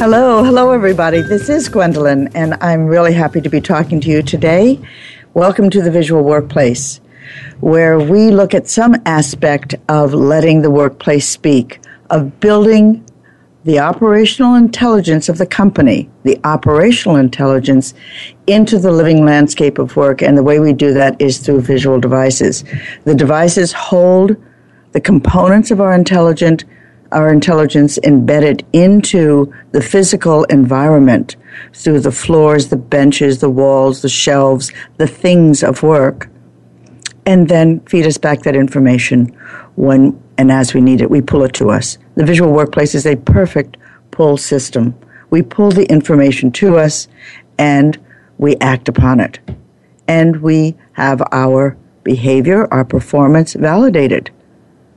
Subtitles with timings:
[0.00, 1.22] Hello, hello, everybody.
[1.22, 4.80] This is Gwendolyn, and I'm really happy to be talking to you today.
[5.34, 7.00] Welcome to the Visual Workplace,
[7.58, 13.04] where we look at some aspect of letting the workplace speak, of building
[13.64, 17.92] the operational intelligence of the company, the operational intelligence,
[18.46, 20.22] into the living landscape of work.
[20.22, 22.62] And the way we do that is through visual devices.
[23.02, 24.36] The devices hold
[24.92, 26.64] the components of our intelligent
[27.12, 31.36] our intelligence embedded into the physical environment
[31.72, 36.28] through the floors, the benches, the walls, the shelves, the things of work,
[37.26, 39.26] and then feed us back that information
[39.76, 41.10] when and as we need it.
[41.10, 41.98] We pull it to us.
[42.14, 43.76] The visual workplace is a perfect
[44.10, 44.94] pull system.
[45.30, 47.08] We pull the information to us
[47.58, 47.98] and
[48.38, 49.40] we act upon it.
[50.06, 54.30] And we have our behavior, our performance validated.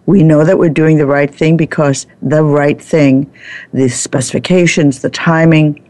[0.06, 3.32] We know that we're doing the right thing because the right thing,
[3.74, 5.88] the specifications, the timing,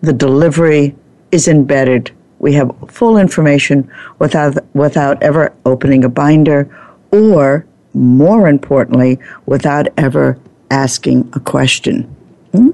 [0.00, 0.94] the delivery
[1.32, 2.10] is embedded.
[2.38, 6.68] We have full information without, without ever opening a binder
[7.10, 10.38] or, more importantly, without ever
[10.70, 12.02] asking a question.
[12.52, 12.70] Hmm?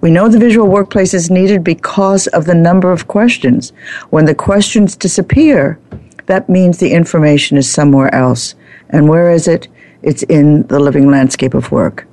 [0.00, 3.72] We know the visual workplace is needed because of the number of questions.
[4.10, 5.78] When the questions disappear,
[6.26, 8.54] that means the information is somewhere else.
[8.92, 9.68] And where is it?
[10.02, 12.06] It's in the living landscape of work.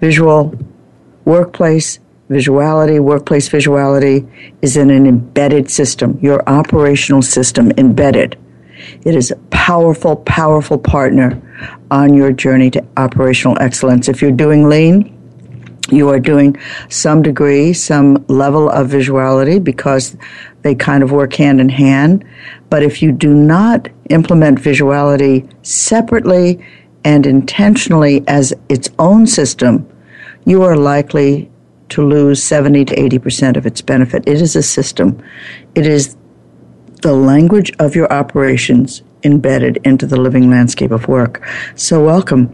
[0.00, 0.54] Visual
[1.24, 4.28] workplace visuality, workplace visuality
[4.62, 8.38] is in an embedded system, your operational system embedded.
[9.04, 11.40] It is a powerful, powerful partner
[11.90, 14.08] on your journey to operational excellence.
[14.08, 15.10] If you're doing lean,
[15.90, 16.56] you are doing
[16.88, 20.16] some degree, some level of visuality because
[20.62, 22.24] they kind of work hand in hand.
[22.70, 26.64] But if you do not implement visuality separately
[27.04, 29.86] and intentionally as its own system,
[30.44, 31.50] you are likely
[31.90, 34.26] to lose 70 to 80% of its benefit.
[34.26, 35.22] It is a system.
[35.74, 36.16] It is
[37.02, 41.46] the language of your operations embedded into the living landscape of work.
[41.74, 42.48] So, welcome.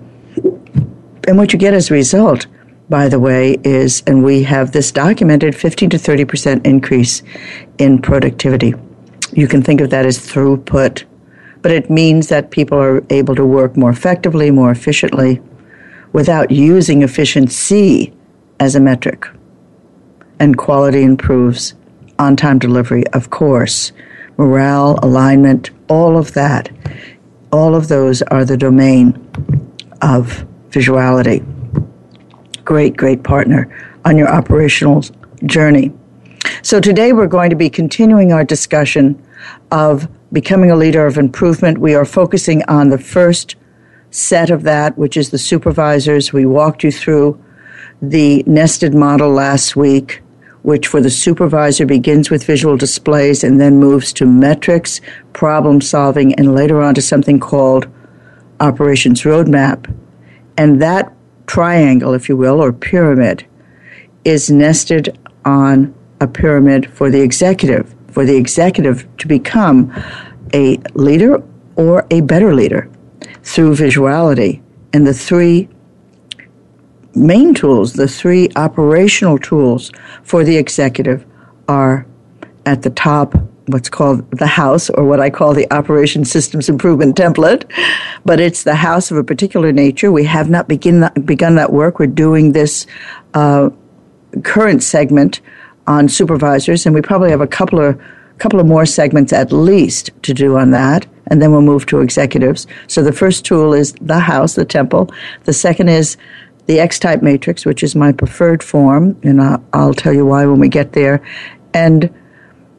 [1.28, 2.47] And what you get as a result,
[2.89, 7.22] by the way, is, and we have this documented 15 to 30% increase
[7.78, 8.75] in productivity.
[9.33, 11.05] You can think of that as throughput,
[11.62, 15.41] but it means that people are able to work more effectively, more efficiently,
[16.12, 18.12] without using efficiency
[18.59, 19.26] as a metric.
[20.38, 21.75] And quality improves,
[22.19, 23.93] on time delivery, of course,
[24.37, 26.71] morale, alignment, all of that.
[27.53, 29.09] All of those are the domain
[30.03, 31.44] of visuality.
[32.65, 33.69] Great, great partner
[34.04, 35.03] on your operational
[35.44, 35.92] journey.
[36.62, 39.21] So today we're going to be continuing our discussion
[39.71, 41.78] of becoming a leader of improvement.
[41.78, 43.56] We are focusing on the first
[44.11, 46.33] set of that, which is the supervisors.
[46.33, 47.43] We walked you through
[48.03, 50.23] the nested model last week,
[50.62, 55.01] which for the supervisor begins with visual displays and then moves to metrics,
[55.33, 57.87] problem solving, and later on to something called
[58.61, 59.93] operations roadmap.
[60.57, 61.12] And that
[61.47, 63.47] triangle, if you will, or pyramid,
[64.25, 69.92] is nested on a pyramid for the executive, for the executive to become
[70.53, 71.42] a leader
[71.77, 72.91] or a better leader
[73.42, 74.62] through visuality.
[74.92, 75.68] And the three
[77.15, 79.91] main tools, the three operational tools
[80.22, 81.24] for the executive
[81.68, 82.07] are
[82.66, 83.34] at the top,
[83.66, 87.71] what's called the house, or what I call the Operation Systems Improvement Template.
[88.24, 90.12] But it's the house of a particular nature.
[90.12, 91.98] We have not begin that, begun that work.
[91.98, 92.86] We're doing this
[93.34, 93.71] uh,
[94.42, 95.41] current segment
[95.86, 98.00] on supervisors, and we probably have a couple of
[98.38, 102.00] couple of more segments at least to do on that, and then we'll move to
[102.00, 102.66] executives.
[102.86, 105.10] So the first tool is the house, the temple.
[105.44, 106.16] The second is
[106.65, 109.42] the X type matrix, which is my preferred form, and
[109.74, 111.22] I'll tell you why when we get there.
[111.74, 112.12] And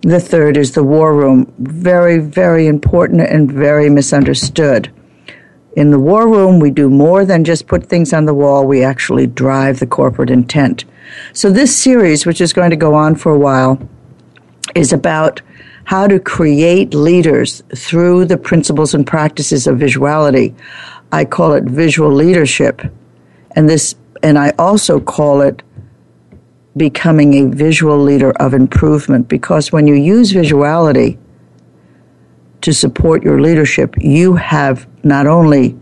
[0.01, 1.53] the third is the war room.
[1.59, 4.91] Very, very important and very misunderstood.
[5.73, 8.83] In the war room, we do more than just put things on the wall, we
[8.83, 10.85] actually drive the corporate intent.
[11.33, 13.79] So, this series, which is going to go on for a while,
[14.75, 15.41] is about
[15.85, 20.55] how to create leaders through the principles and practices of visuality.
[21.11, 22.81] I call it visual leadership.
[23.55, 25.61] And this and I also call it
[26.77, 31.17] becoming a visual leader of improvement because when you use visuality
[32.61, 35.77] to support your leadership, you have not only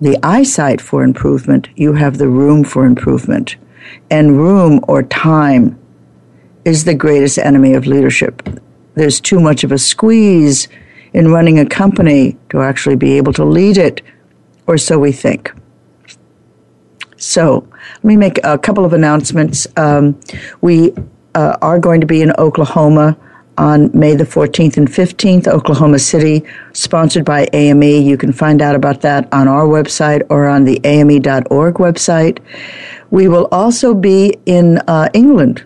[0.00, 3.56] the eyesight for improvement, you have the room for improvement.
[4.10, 5.78] And room or time
[6.64, 8.42] is the greatest enemy of leadership.
[8.94, 10.68] There's too much of a squeeze
[11.12, 14.02] in running a company to actually be able to lead it,
[14.66, 15.52] or so we think.
[17.16, 17.66] So,
[17.96, 19.66] let me make a couple of announcements.
[19.76, 20.18] Um,
[20.60, 20.94] we
[21.34, 23.16] uh, are going to be in Oklahoma
[23.60, 26.42] on May the 14th and 15th, Oklahoma City,
[26.72, 27.82] sponsored by AME.
[27.82, 32.38] You can find out about that on our website or on the AME.org website.
[33.10, 35.64] We will also be in uh, England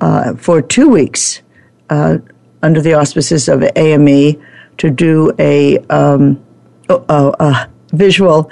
[0.00, 1.42] uh, for two weeks
[1.90, 2.18] uh,
[2.62, 4.40] under the auspices of AME
[4.78, 6.42] to do a, um,
[6.88, 8.50] a visual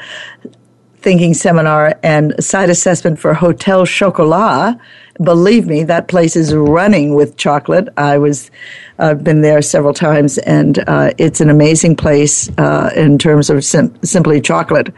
[1.00, 4.78] thinking seminar and site assessment for Hotel Chocolat.
[5.22, 7.88] Believe me, that place is running with chocolate.
[7.96, 8.50] I was,
[8.98, 13.64] I've been there several times, and uh, it's an amazing place uh, in terms of
[13.64, 14.92] sim- simply chocolate.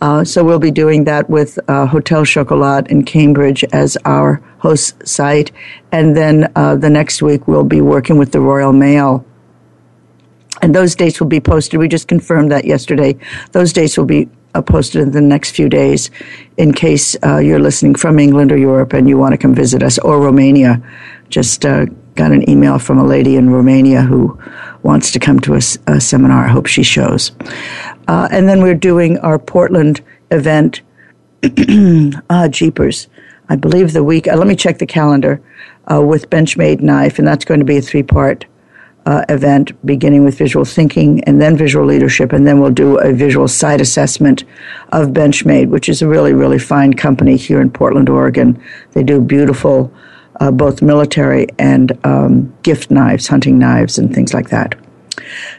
[0.00, 5.06] Uh, so we'll be doing that with uh, Hotel Chocolat in Cambridge as our host
[5.06, 5.52] site,
[5.92, 9.24] and then uh, the next week we'll be working with the Royal Mail
[10.62, 11.78] and those dates will be posted.
[11.78, 13.18] We just confirmed that yesterday.
[13.52, 16.10] Those dates will be uh, posted in the next few days
[16.56, 19.82] in case uh, you're listening from England or Europe and you want to come visit
[19.82, 20.82] us or Romania.
[21.28, 24.38] Just uh, got an email from a lady in Romania who
[24.82, 26.44] wants to come to a, a seminar.
[26.44, 27.32] I hope she shows.
[28.08, 30.00] Uh, and then we're doing our Portland
[30.30, 30.80] event.
[32.30, 33.08] ah, jeepers.
[33.48, 35.40] I believe the week, uh, let me check the calendar,
[35.90, 38.46] uh, with Benchmade Knife, and that's going to be a three part
[39.06, 43.12] uh, event beginning with visual thinking and then visual leadership, and then we'll do a
[43.12, 44.44] visual site assessment
[44.92, 48.60] of Benchmade, which is a really, really fine company here in Portland, Oregon.
[48.92, 49.92] They do beautiful
[50.40, 54.74] uh, both military and um, gift knives, hunting knives, and things like that.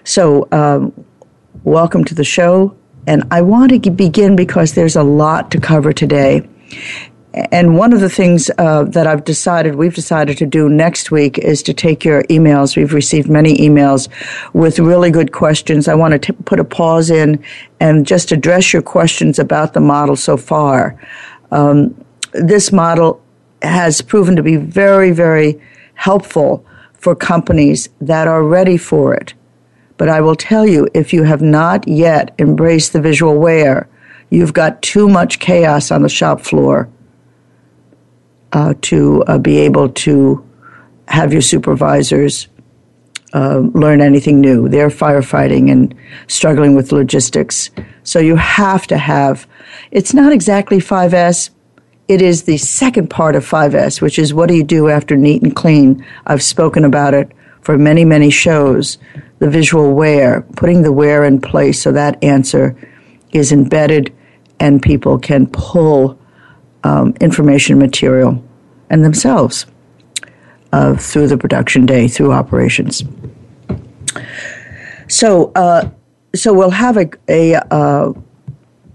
[0.03, 0.93] So, um,
[1.63, 2.75] welcome to the show.
[3.07, 6.47] And I want to begin because there's a lot to cover today.
[7.33, 11.37] And one of the things uh, that I've decided, we've decided to do next week
[11.37, 12.75] is to take your emails.
[12.75, 14.07] We've received many emails
[14.53, 15.87] with really good questions.
[15.87, 17.43] I want to put a pause in
[17.79, 20.99] and just address your questions about the model so far.
[21.51, 21.93] Um,
[22.33, 23.21] this model
[23.61, 25.61] has proven to be very, very
[25.95, 29.33] helpful for companies that are ready for it.
[29.97, 33.89] But I will tell you, if you have not yet embraced the visual where,
[34.29, 36.89] you've got too much chaos on the shop floor
[38.53, 40.43] uh, to uh, be able to
[41.07, 42.47] have your supervisors
[43.33, 44.69] uh, learn anything new.
[44.69, 45.93] They're firefighting and
[46.27, 47.69] struggling with logistics.
[48.03, 49.47] So you have to have,
[49.91, 51.49] it's not exactly 5S,
[52.07, 55.41] it is the second part of 5S, which is what do you do after neat
[55.41, 56.05] and clean?
[56.25, 58.97] I've spoken about it for many, many shows.
[59.39, 62.77] The visual where, putting the where in place so that answer
[63.33, 64.15] is embedded
[64.59, 66.17] and people can pull
[66.87, 68.41] um, information material
[68.89, 69.65] and themselves
[70.71, 73.03] uh, through the production day, through operations.
[75.09, 75.89] So, uh,
[76.33, 78.13] so we'll have a, a uh,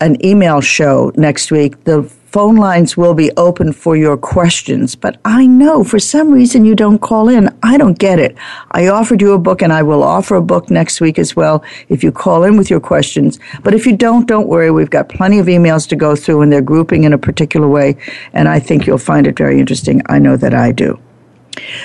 [0.00, 1.84] an email show next week.
[1.84, 6.64] The phone lines will be open for your questions, but I know for some reason
[6.64, 7.54] you don't call in.
[7.62, 8.34] I don't get it.
[8.70, 11.62] I offered you a book and I will offer a book next week as well
[11.90, 13.38] if you call in with your questions.
[13.62, 14.70] But if you don't, don't worry.
[14.70, 17.98] We've got plenty of emails to go through and they're grouping in a particular way.
[18.32, 20.00] And I think you'll find it very interesting.
[20.06, 20.98] I know that I do.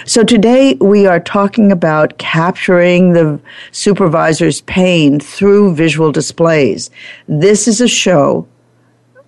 [0.05, 3.37] So today we are talking about capturing the
[3.73, 6.89] supervisor's pain through visual displays.
[7.27, 8.47] This is a show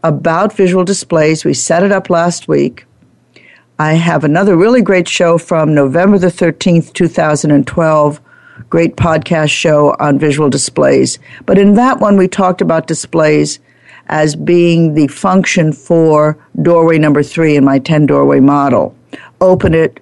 [0.04, 1.46] about visual displays.
[1.46, 2.86] We set it up last week.
[3.78, 8.22] I have another really great show from November the 13th, 2012.
[8.70, 11.18] Great podcast show on visual displays.
[11.46, 13.60] But in that one, we talked about displays
[14.08, 18.96] as being the function for doorway number three in my 10 doorway model.
[19.40, 20.00] Open it,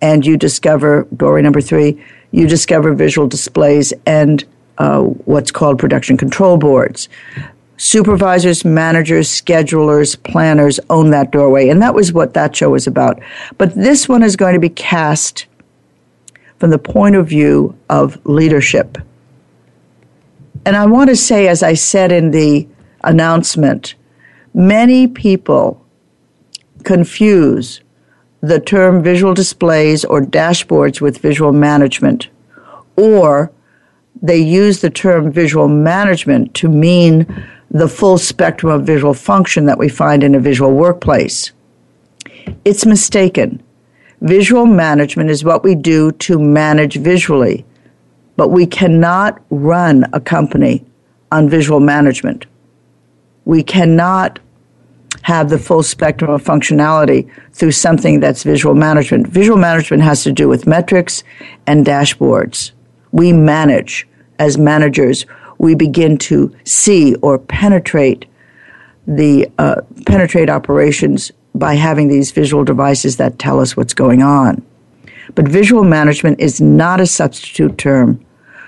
[0.00, 2.02] and you discover doorway number three,
[2.32, 4.44] you discover visual displays and
[4.78, 7.08] uh, what's called production control boards.
[7.84, 11.68] Supervisors, managers, schedulers, planners own that doorway.
[11.68, 13.20] And that was what that show was about.
[13.58, 15.46] But this one is going to be cast
[16.60, 18.98] from the point of view of leadership.
[20.64, 22.68] And I want to say, as I said in the
[23.02, 23.96] announcement,
[24.54, 25.84] many people
[26.84, 27.80] confuse
[28.42, 32.28] the term visual displays or dashboards with visual management,
[32.94, 33.50] or
[34.22, 37.26] they use the term visual management to mean
[37.72, 41.52] the full spectrum of visual function that we find in a visual workplace.
[42.64, 43.62] It's mistaken.
[44.20, 47.64] Visual management is what we do to manage visually,
[48.36, 50.84] but we cannot run a company
[51.32, 52.44] on visual management.
[53.46, 54.38] We cannot
[55.22, 59.28] have the full spectrum of functionality through something that's visual management.
[59.28, 61.24] Visual management has to do with metrics
[61.66, 62.72] and dashboards.
[63.12, 64.06] We manage
[64.38, 65.24] as managers.
[65.62, 68.26] We begin to see or penetrate
[69.06, 74.60] the uh, penetrate operations by having these visual devices that tell us what's going on.
[75.36, 78.24] But visual management is not a substitute term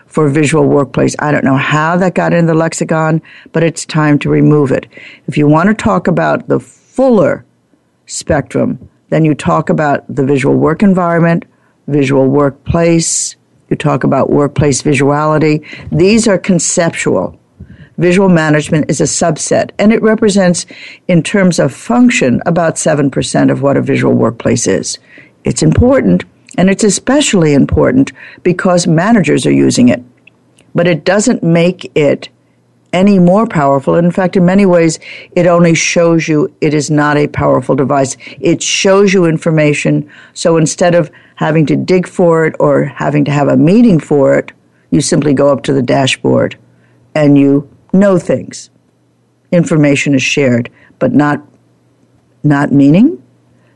[0.07, 1.17] for visual workplace.
[1.19, 3.21] I don't know how that got in the lexicon,
[3.51, 4.87] but it's time to remove it.
[5.27, 7.45] If you want to talk about the fuller
[8.07, 11.45] spectrum, then you talk about the visual work environment,
[11.89, 13.35] visual workplace,
[13.77, 15.65] talk about workplace visuality.
[15.91, 17.39] These are conceptual.
[17.97, 20.67] Visual management is a subset, and it represents,
[21.07, 24.99] in terms of function, about 7% of what a visual workplace is.
[25.45, 26.25] It's important,
[26.59, 28.13] and it's especially important
[28.43, 30.03] because managers are using it.
[30.75, 32.29] But it doesn't make it
[32.93, 33.97] any more powerful.
[33.97, 34.99] In fact, in many ways,
[35.33, 38.17] it only shows you it is not a powerful device.
[38.41, 40.11] It shows you information.
[40.33, 44.39] So instead of having to dig for it or having to have a meeting for
[44.39, 44.53] it,
[44.91, 46.57] you simply go up to the dashboard
[47.15, 48.71] and you know things.
[49.51, 51.45] Information is shared, but not,
[52.43, 53.23] not meaning,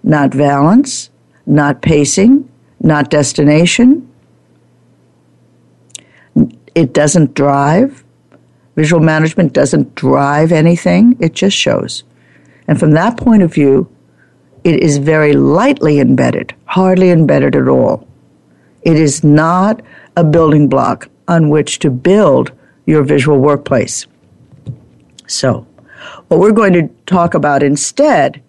[0.02, 1.10] not valence,
[1.46, 2.48] not pacing,
[2.80, 4.08] not destination.
[6.74, 8.04] It doesn't drive.
[8.76, 12.04] Visual management doesn't drive anything, it just shows.
[12.68, 13.90] And from that point of view,
[14.64, 18.06] it is very lightly embedded, hardly embedded at all.
[18.82, 19.82] It is not
[20.16, 22.52] a building block on which to build
[22.86, 24.06] your visual workplace.
[25.26, 25.66] So,
[26.28, 28.42] what we're going to talk about instead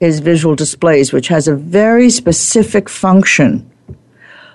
[0.00, 3.70] is visual displays, which has a very specific function.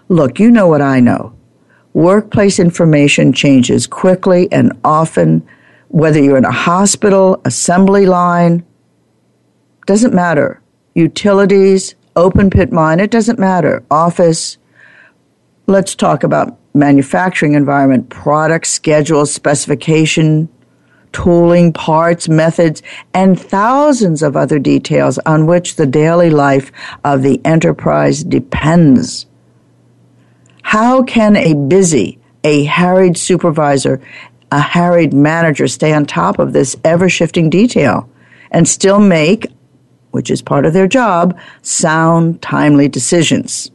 [0.09, 1.33] Look, you know what I know.
[1.93, 5.47] Workplace information changes quickly and often,
[5.87, 8.65] whether you're in a hospital, assembly line,
[9.85, 10.61] doesn't matter.
[10.97, 13.83] Utilities, open pit mine, it doesn't matter.
[13.91, 14.57] Office.
[15.67, 20.49] Let's talk about manufacturing environment, product, schedule, specification,
[21.11, 22.81] tooling, parts, methods,
[23.13, 26.71] and thousands of other details on which the daily life
[27.03, 29.27] of the enterprise depends.
[30.63, 34.01] How can a busy, a harried supervisor,
[34.51, 38.09] a harried manager stay on top of this ever shifting detail
[38.49, 39.51] and still make,
[40.11, 43.71] which is part of their job, sound, timely decisions?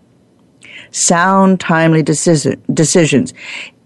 [0.90, 3.32] Sound, timely decision, decisions.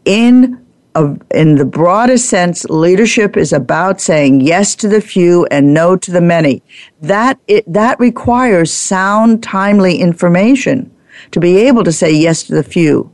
[0.05, 0.61] In
[0.97, 5.95] of, in the broadest sense, leadership is about saying yes to the few and no
[5.95, 6.63] to the many.
[7.03, 10.91] That it, that requires sound, timely information
[11.33, 13.13] to be able to say yes to the few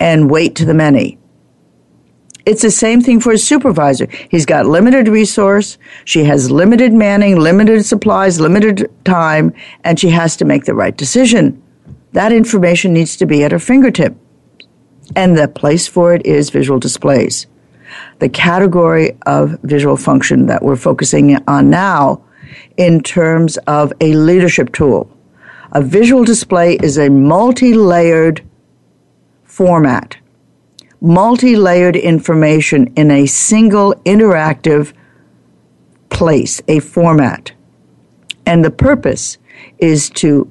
[0.00, 1.17] and wait to the many.
[2.48, 4.08] It's the same thing for a supervisor.
[4.30, 5.76] He's got limited resource,
[6.06, 9.52] she has limited manning, limited supplies, limited time,
[9.84, 11.62] and she has to make the right decision.
[12.12, 14.16] That information needs to be at her fingertip
[15.14, 17.46] and the place for it is visual displays.
[18.18, 22.24] The category of visual function that we're focusing on now
[22.78, 25.14] in terms of a leadership tool.
[25.72, 28.42] A visual display is a multi layered
[29.44, 30.16] format,
[31.00, 34.92] multi layered information in a single interactive
[36.10, 37.52] place, a format.
[38.46, 39.38] And the purpose
[39.78, 40.50] is to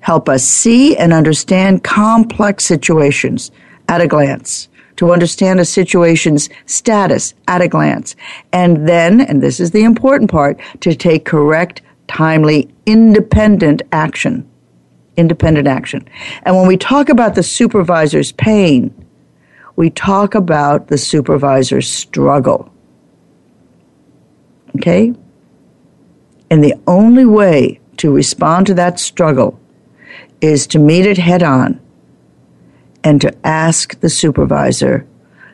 [0.00, 3.50] help us see and understand complex situations
[3.88, 8.16] at a glance, to understand a situation's status at a glance,
[8.52, 14.48] and then, and this is the important part, to take correct, timely, independent action.
[15.16, 16.06] Independent action.
[16.42, 18.92] And when we talk about the supervisor's pain,
[19.76, 22.72] we talk about the supervisor's struggle.
[24.76, 25.14] Okay?
[26.50, 29.58] And the only way to respond to that struggle
[30.40, 31.80] is to meet it head on
[33.04, 35.06] and to ask the supervisor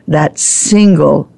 [0.07, 1.29] that single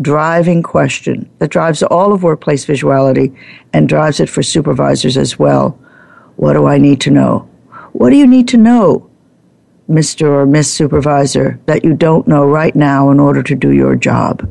[0.00, 3.36] driving question that drives all of workplace visuality
[3.72, 5.70] and drives it for supervisors as well.
[6.36, 7.48] What do I need to know?
[7.92, 9.07] What do you need to know,
[9.88, 10.26] Mr.
[10.28, 14.48] or Miss Supervisor, that you don't know right now in order to do your job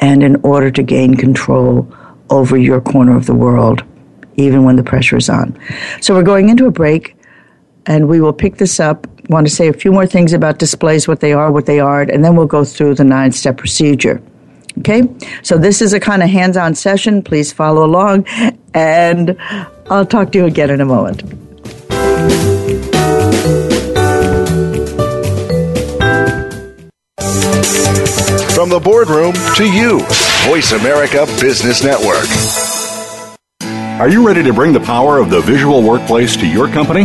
[0.00, 1.88] and in order to gain control
[2.28, 3.84] over your corner of the world,
[4.36, 5.56] even when the pressure is on?
[6.00, 7.16] So we're going into a break
[7.86, 9.06] and we will pick this up.
[9.28, 12.10] Want to say a few more things about displays, what they are, what they aren't,
[12.10, 14.20] and then we'll go through the nine step procedure.
[14.78, 15.02] Okay,
[15.42, 17.22] so this is a kind of hands on session.
[17.22, 18.26] Please follow along,
[18.72, 19.36] and
[19.90, 21.22] I'll talk to you again in a moment.
[28.62, 29.98] From the boardroom to you,
[30.46, 32.28] Voice America Business Network.
[34.00, 37.04] Are you ready to bring the power of the visual workplace to your company?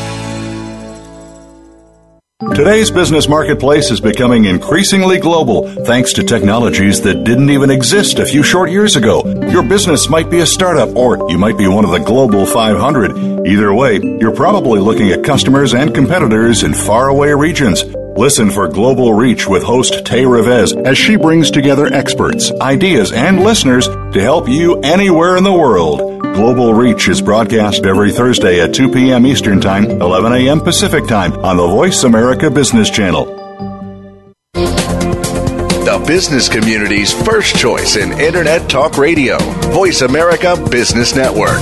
[2.61, 8.25] Today's business marketplace is becoming increasingly global thanks to technologies that didn't even exist a
[8.27, 9.23] few short years ago.
[9.49, 13.47] Your business might be a startup or you might be one of the global 500.
[13.47, 17.83] Either way, you're probably looking at customers and competitors in faraway regions.
[18.15, 23.43] Listen for Global Reach with host Tay Revez as she brings together experts, ideas, and
[23.43, 26.10] listeners to help you anywhere in the world.
[26.33, 29.27] Global Reach is broadcast every Thursday at 2 p.m.
[29.27, 30.61] Eastern Time, 11 a.m.
[30.61, 33.25] Pacific Time on the Voice America Business Channel.
[34.53, 39.37] The business community's first choice in Internet Talk Radio,
[39.71, 41.61] Voice America Business Network.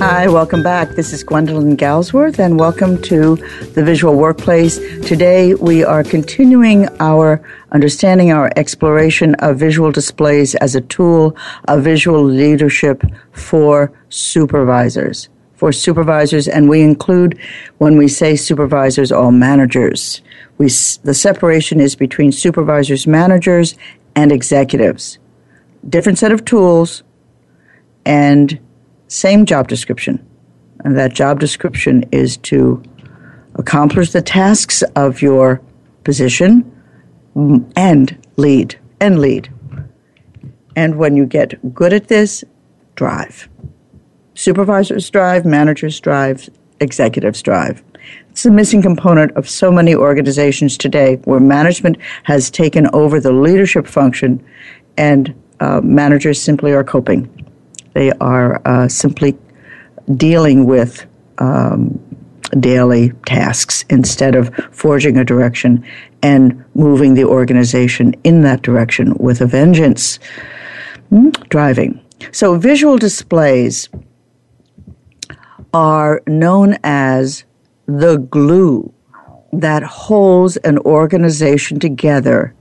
[0.00, 0.90] Hi, welcome back.
[0.90, 3.34] This is Gwendolyn Galsworth, and welcome to
[3.74, 4.78] the Visual Workplace.
[5.04, 11.82] Today, we are continuing our understanding, our exploration of visual displays as a tool of
[11.82, 15.28] visual leadership for supervisors.
[15.56, 17.36] For supervisors, and we include,
[17.78, 20.22] when we say supervisors, all managers.
[20.58, 20.66] We,
[21.02, 23.74] the separation is between supervisors, managers,
[24.14, 25.18] and executives.
[25.88, 27.02] Different set of tools,
[28.04, 28.60] and
[29.08, 30.24] same job description.
[30.84, 32.82] And that job description is to
[33.56, 35.60] accomplish the tasks of your
[36.04, 36.70] position
[37.76, 39.52] and lead, and lead.
[40.76, 42.44] And when you get good at this,
[42.94, 43.48] drive.
[44.34, 46.48] Supervisors drive, managers drive,
[46.80, 47.82] executives drive.
[48.30, 53.32] It's a missing component of so many organizations today where management has taken over the
[53.32, 54.44] leadership function
[54.96, 57.28] and uh, managers simply are coping.
[57.98, 59.36] They are uh, simply
[60.14, 61.04] dealing with
[61.38, 61.98] um,
[62.60, 65.84] daily tasks instead of forging a direction
[66.22, 70.20] and moving the organization in that direction with a vengeance.
[71.10, 72.00] Mm, driving.
[72.30, 73.88] So, visual displays
[75.74, 77.42] are known as
[77.86, 78.92] the glue
[79.52, 82.54] that holds an organization together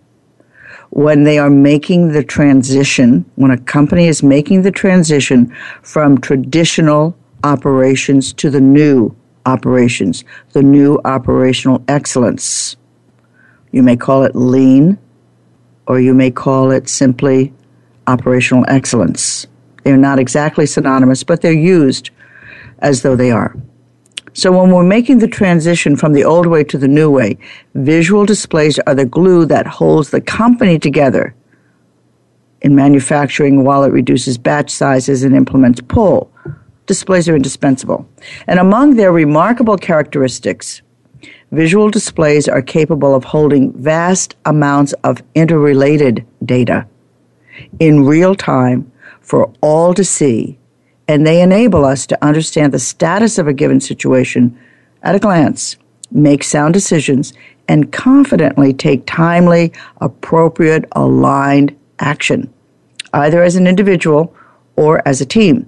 [0.91, 7.15] when they are making the transition, when a company is making the transition from traditional
[7.43, 10.23] operations to the new operations,
[10.53, 12.75] the new operational excellence.
[13.71, 14.97] You may call it lean,
[15.87, 17.53] or you may call it simply
[18.07, 19.47] operational excellence.
[19.83, 22.09] They're not exactly synonymous, but they're used
[22.79, 23.55] as though they are.
[24.37, 27.39] So when we're making the transition from the old way to the new way,
[27.73, 31.33] visual displays are the glue that holds the company together
[32.61, 36.31] in manufacturing while it reduces batch sizes and implements pull.
[36.85, 38.07] displays are indispensable.
[38.45, 40.83] And among their remarkable characteristics,
[41.51, 46.85] visual displays are capable of holding vast amounts of interrelated data
[47.79, 50.59] in real time for all to see,
[51.07, 54.57] and they enable us to understand the status of a given situation
[55.03, 55.77] at a glance,
[56.11, 57.33] make sound decisions,
[57.67, 62.51] and confidently take timely, appropriate, aligned action,
[63.13, 64.35] either as an individual
[64.75, 65.67] or as a team.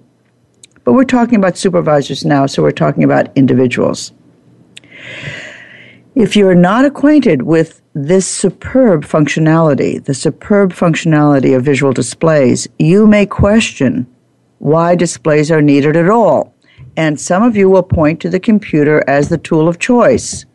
[0.83, 4.11] But we're talking about supervisors now, so we're talking about individuals.
[6.15, 13.07] If you're not acquainted with this superb functionality, the superb functionality of visual displays, you
[13.07, 14.07] may question
[14.59, 16.53] why displays are needed at all.
[16.95, 20.45] And some of you will point to the computer as the tool of choice,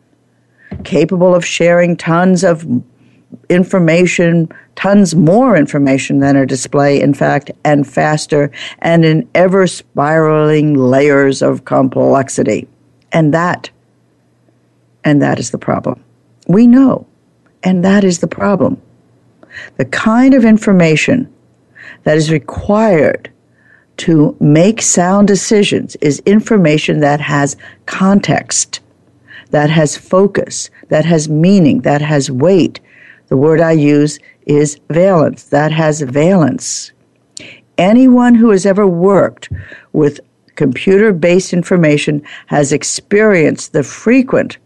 [0.83, 2.65] capable of sharing tons of
[3.49, 10.75] information, tons more information than a display, in fact, and faster, and in ever spiraling
[10.75, 12.67] layers of complexity.
[13.11, 13.69] And that,
[15.03, 16.03] and that is the problem.
[16.47, 17.07] We know,
[17.63, 18.81] and that is the problem.
[19.77, 21.31] The kind of information
[22.03, 23.31] that is required
[23.97, 27.55] to make sound decisions is information that has
[27.85, 28.81] context,
[29.51, 32.79] that has focus, that has meaning, that has weight.
[33.27, 36.91] The word I use is valence, that has valence.
[37.77, 39.49] Anyone who has ever worked
[39.93, 40.19] with
[40.55, 44.57] computer based information has experienced the frequent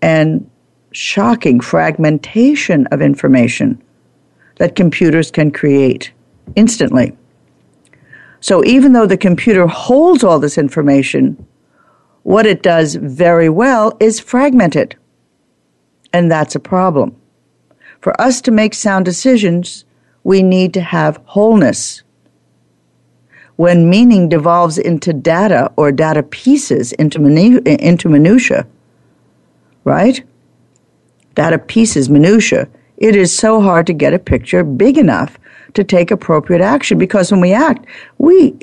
[0.00, 0.48] and
[0.92, 3.82] shocking fragmentation of information
[4.56, 6.12] that computers can create
[6.56, 7.16] instantly.
[8.40, 11.46] So even though the computer holds all this information,
[12.22, 14.94] what it does very well is fragment it.
[16.12, 17.16] And that's a problem.
[18.00, 19.84] For us to make sound decisions,
[20.24, 22.02] we need to have wholeness.
[23.56, 28.66] When meaning devolves into data or data pieces into, minu- into minutia,
[29.84, 30.22] right?
[31.34, 35.37] Data pieces, minutia, it is so hard to get a picture big enough
[35.74, 37.86] to take appropriate action because when we act,
[38.18, 38.56] we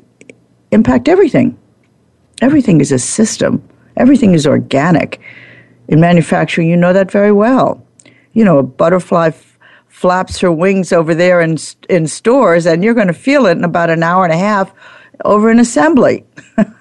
[0.72, 1.58] impact everything.
[2.42, 5.22] Everything is a system, everything is organic.
[5.88, 7.86] In manufacturing, you know that very well.
[8.34, 11.58] You know, a butterfly f- flaps her wings over there in,
[11.90, 14.74] in stores, and you're going to feel it in about an hour and a half
[15.24, 16.26] over an assembly.
[16.58, 16.72] and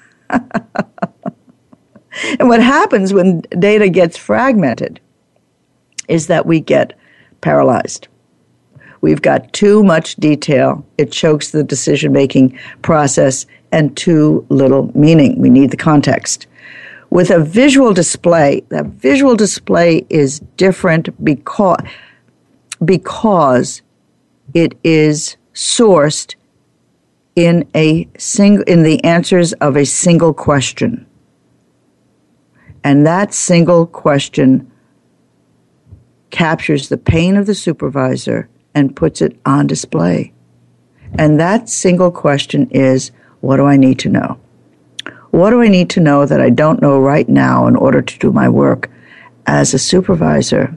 [2.40, 5.00] what happens when data gets fragmented
[6.08, 6.98] is that we get
[7.40, 8.08] paralyzed.
[9.04, 10.82] We've got too much detail.
[10.96, 15.38] It chokes the decision making process and too little meaning.
[15.38, 16.46] We need the context.
[17.10, 21.80] With a visual display, that visual display is different because,
[22.82, 23.82] because
[24.54, 26.34] it is sourced
[27.36, 31.04] in a single in the answers of a single question.
[32.82, 34.72] And that single question
[36.30, 40.32] captures the pain of the supervisor and puts it on display.
[41.18, 43.10] And that single question is
[43.40, 44.38] what do I need to know?
[45.30, 48.18] What do I need to know that I don't know right now in order to
[48.18, 48.90] do my work
[49.46, 50.76] as a supervisor?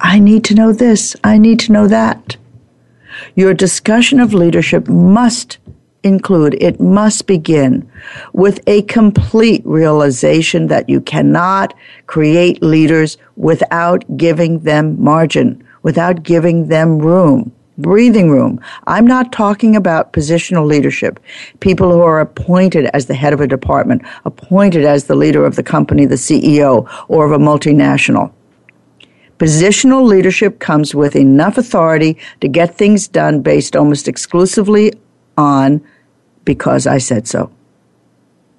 [0.00, 1.16] I need to know this.
[1.24, 2.36] I need to know that.
[3.34, 5.58] Your discussion of leadership must
[6.02, 7.90] include, it must begin
[8.32, 11.74] with a complete realization that you cannot
[12.06, 18.60] create leaders without giving them margin, without giving them room, breathing room.
[18.88, 21.20] I'm not talking about positional leadership,
[21.60, 25.54] people who are appointed as the head of a department, appointed as the leader of
[25.54, 28.32] the company, the CEO, or of a multinational.
[29.38, 34.92] Positional leadership comes with enough authority to get things done based almost exclusively
[35.36, 35.84] on
[36.44, 37.50] because I said so.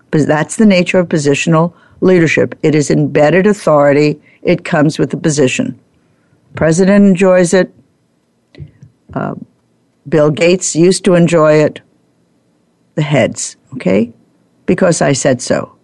[0.06, 2.56] Because that's the nature of positional leadership.
[2.62, 4.22] It is embedded authority.
[4.44, 5.80] It comes with the position.
[6.56, 7.74] President enjoys it.
[9.14, 9.36] Uh,
[10.08, 11.82] Bill Gates used to enjoy it.
[12.96, 14.14] The heads, okay?
[14.66, 15.76] Because I said so.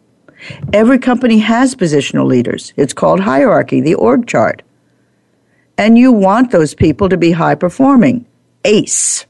[0.74, 2.74] Every company has positional leaders.
[2.78, 4.64] It's called hierarchy, the org chart.
[5.78, 8.26] And you want those people to be high performing.
[8.64, 9.26] ACE,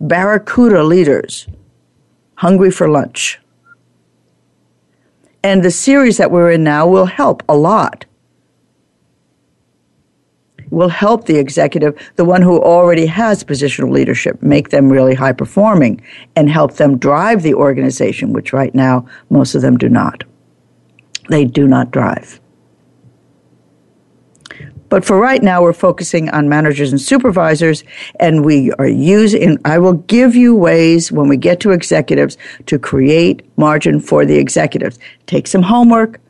[0.00, 1.46] barracuda leaders,
[2.34, 3.38] hungry for lunch.
[5.42, 8.04] And the series that we're in now will help a lot
[10.70, 15.32] will help the executive, the one who already has positional leadership, make them really high
[15.32, 16.00] performing
[16.36, 20.24] and help them drive the organization, which right now most of them do not.
[21.28, 22.40] They do not drive.
[24.88, 27.84] But for right now, we're focusing on managers and supervisors,
[28.20, 32.78] and we are using, I will give you ways when we get to executives to
[32.78, 34.98] create margin for the executives.
[35.26, 36.20] Take some homework.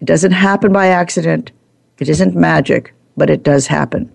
[0.00, 1.50] It doesn't happen by accident,
[1.98, 4.10] it isn't magic, but it does happen.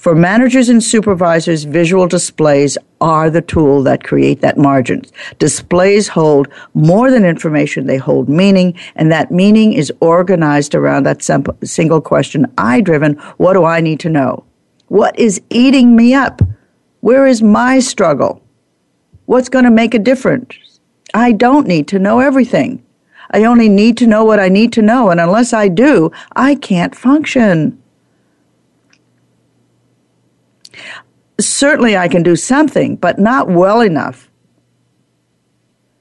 [0.00, 5.02] For managers and supervisors, visual displays are the tool that create that margin.
[5.38, 11.22] Displays hold more than information, they hold meaning, and that meaning is organized around that
[11.62, 14.44] single question I driven, what do I need to know?
[14.88, 16.40] What is eating me up?
[17.00, 18.42] Where is my struggle?
[19.26, 20.80] What's going to make a difference?
[21.12, 22.82] I don't need to know everything.
[23.32, 26.54] I only need to know what I need to know, and unless I do, I
[26.54, 27.79] can't function.
[31.48, 34.30] Certainly I can do something, but not well enough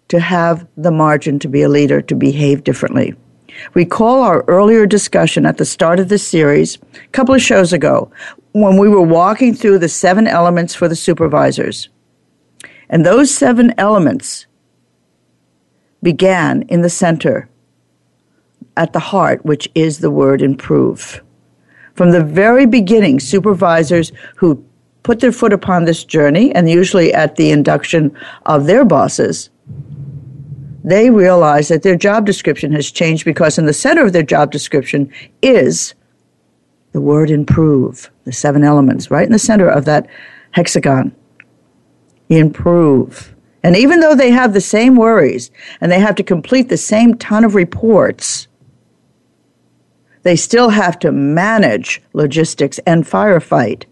[0.09, 3.13] to have the margin to be a leader, to behave differently.
[3.73, 8.11] Recall our earlier discussion at the start of this series, a couple of shows ago,
[8.53, 11.89] when we were walking through the seven elements for the supervisors.
[12.89, 14.47] And those seven elements
[16.01, 17.49] began in the center,
[18.77, 21.21] at the heart, which is the word improve.
[21.95, 24.63] From the very beginning, supervisors who
[25.03, 29.49] put their foot upon this journey, and usually at the induction of their bosses,
[30.83, 34.51] they realize that their job description has changed because in the center of their job
[34.51, 35.93] description is
[36.91, 40.07] the word improve, the seven elements, right in the center of that
[40.51, 41.15] hexagon.
[42.29, 43.35] Improve.
[43.63, 47.15] And even though they have the same worries and they have to complete the same
[47.15, 48.47] ton of reports,
[50.23, 53.85] they still have to manage logistics and firefight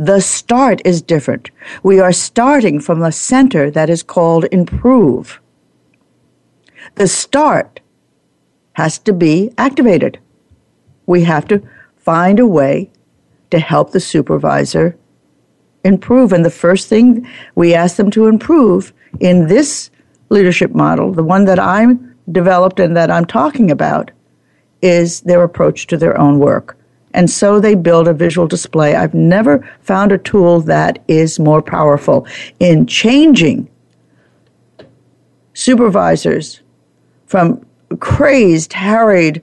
[0.00, 1.50] the start is different.
[1.82, 5.38] We are starting from a center that is called improve.
[6.94, 7.80] The start
[8.72, 10.18] has to be activated.
[11.04, 11.62] We have to
[11.98, 12.90] find a way
[13.50, 14.96] to help the supervisor
[15.84, 16.32] improve.
[16.32, 19.90] And the first thing we ask them to improve in this
[20.30, 24.12] leadership model, the one that I'm developed and that I'm talking about,
[24.80, 26.79] is their approach to their own work.
[27.12, 28.94] And so they build a visual display.
[28.94, 32.26] I've never found a tool that is more powerful
[32.60, 33.68] in changing
[35.54, 36.62] supervisors
[37.26, 37.64] from
[37.98, 39.42] crazed, harried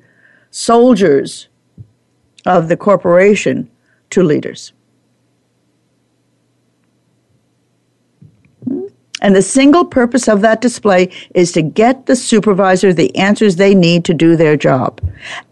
[0.52, 1.48] soldiers
[2.46, 3.70] of the corporation
[4.10, 4.72] to leaders.
[9.22, 13.74] And the single purpose of that display is to get the supervisor the answers they
[13.74, 15.02] need to do their job.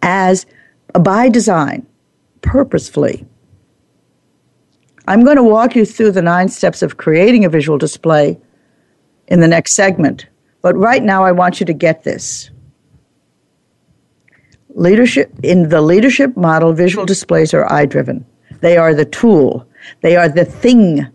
[0.02, 0.46] As
[0.94, 1.86] by design,
[2.46, 3.26] purposefully.
[5.08, 8.40] I'm going to walk you through the nine steps of creating a visual display
[9.28, 10.28] in the next segment,
[10.62, 12.50] but right now I want you to get this.
[14.70, 18.26] Leadership in the leadership model, visual displays are I driven.
[18.62, 19.68] They are the tool.
[20.02, 21.08] They are the thing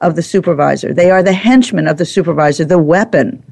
[0.00, 0.92] of the supervisor.
[0.92, 3.42] They are the henchman of the supervisor, the weapon.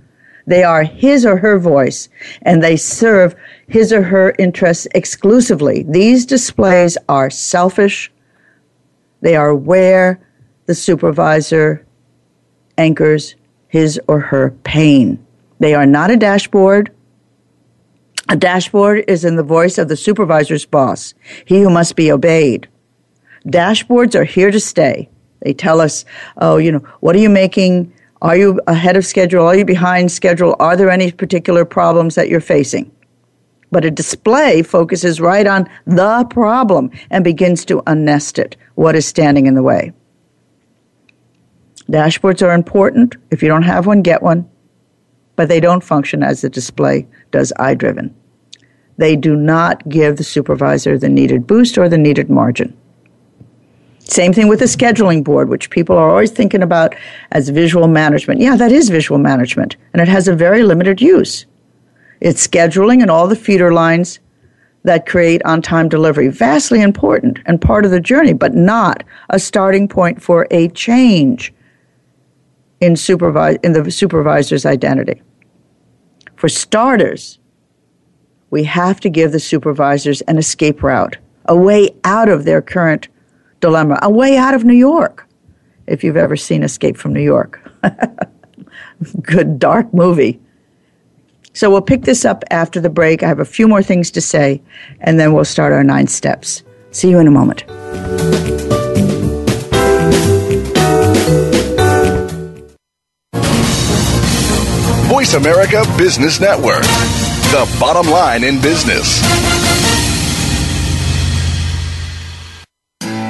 [0.48, 2.08] They are his or her voice,
[2.40, 3.37] and they serve
[3.68, 5.84] his or her interests exclusively.
[5.87, 8.11] These displays are selfish.
[9.20, 10.26] They are where
[10.64, 11.84] the supervisor
[12.78, 13.34] anchors
[13.68, 15.22] his or her pain.
[15.58, 16.90] They are not a dashboard.
[18.30, 21.12] A dashboard is in the voice of the supervisor's boss,
[21.44, 22.66] he who must be obeyed.
[23.46, 25.11] Dashboards are here to stay.
[25.40, 26.06] They tell us,
[26.38, 27.92] oh, you know, what are you making?
[28.20, 29.46] Are you ahead of schedule?
[29.46, 30.57] Are you behind schedule?
[30.59, 32.90] Are there any particular problems that you're facing?
[33.70, 38.57] But a display focuses right on the problem and begins to unnest it.
[38.74, 39.92] What is standing in the way?
[41.88, 43.16] Dashboards are important.
[43.31, 44.48] If you don't have one, get one.
[45.37, 48.14] But they don't function as the display does I driven.
[48.96, 52.76] They do not give the supervisor the needed boost or the needed margin.
[54.09, 56.94] Same thing with the scheduling board, which people are always thinking about
[57.33, 58.40] as visual management.
[58.40, 61.44] Yeah, that is visual management, and it has a very limited use.
[62.21, 64.18] It's scheduling and all the feeder lines
[64.85, 66.29] that create on time delivery.
[66.29, 71.53] Vastly important and part of the journey, but not a starting point for a change
[72.81, 75.21] in, supervise, in the supervisor's identity.
[76.37, 77.38] For starters,
[78.51, 83.09] we have to give the supervisors an escape route, a way out of their current
[83.61, 85.27] dilemma, a way out of New York.
[85.87, 87.61] If you've ever seen Escape from New York,
[89.23, 90.40] good dark movie.
[91.55, 93.23] So we'll pick this up after the break.
[93.23, 94.62] I have a few more things to say,
[95.01, 96.62] and then we'll start our nine steps.
[96.90, 97.64] See you in a moment.
[105.09, 109.21] Voice America Business Network, the bottom line in business.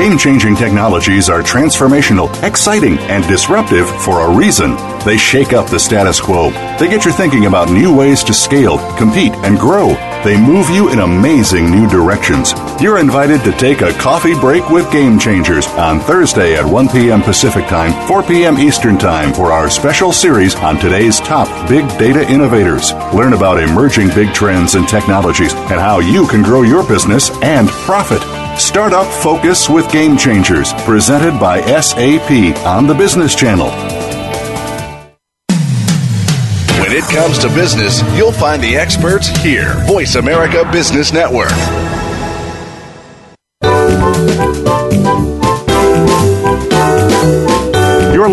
[0.00, 4.74] Game changing technologies are transformational, exciting, and disruptive for a reason.
[5.04, 6.48] They shake up the status quo.
[6.78, 9.88] They get you thinking about new ways to scale, compete, and grow.
[10.24, 12.54] They move you in amazing new directions.
[12.80, 17.20] You're invited to take a coffee break with Game Changers on Thursday at 1 p.m.
[17.20, 18.56] Pacific Time, 4 p.m.
[18.56, 22.94] Eastern Time for our special series on today's top big data innovators.
[23.12, 27.68] Learn about emerging big trends and technologies and how you can grow your business and
[27.68, 28.22] profit.
[28.60, 32.30] Startup Focus with Game Changers, presented by SAP
[32.66, 33.70] on the Business Channel.
[36.78, 39.82] When it comes to business, you'll find the experts here.
[39.86, 41.50] Voice America Business Network.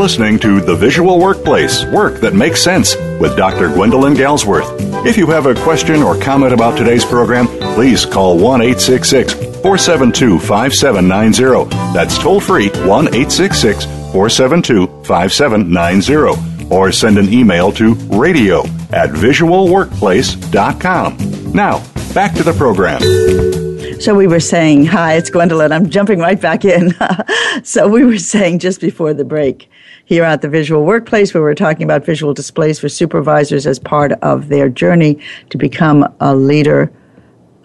[0.07, 3.67] Listening to The Visual Workplace Work That Makes Sense with Dr.
[3.67, 5.05] Gwendolyn Galsworth.
[5.05, 10.39] If you have a question or comment about today's program, please call 1 866 472
[10.39, 11.69] 5790.
[11.93, 16.73] That's toll free 1 866 472 5790.
[16.73, 21.51] Or send an email to radio at visualworkplace.com.
[21.51, 23.01] Now, back to the program.
[23.99, 25.73] So we were saying, hi, it's Gwendolyn.
[25.73, 26.95] I'm jumping right back in.
[27.63, 29.69] so we were saying just before the break
[30.07, 34.13] here at the Visual Workplace, where we're talking about visual displays for supervisors as part
[34.21, 36.89] of their journey to become a leader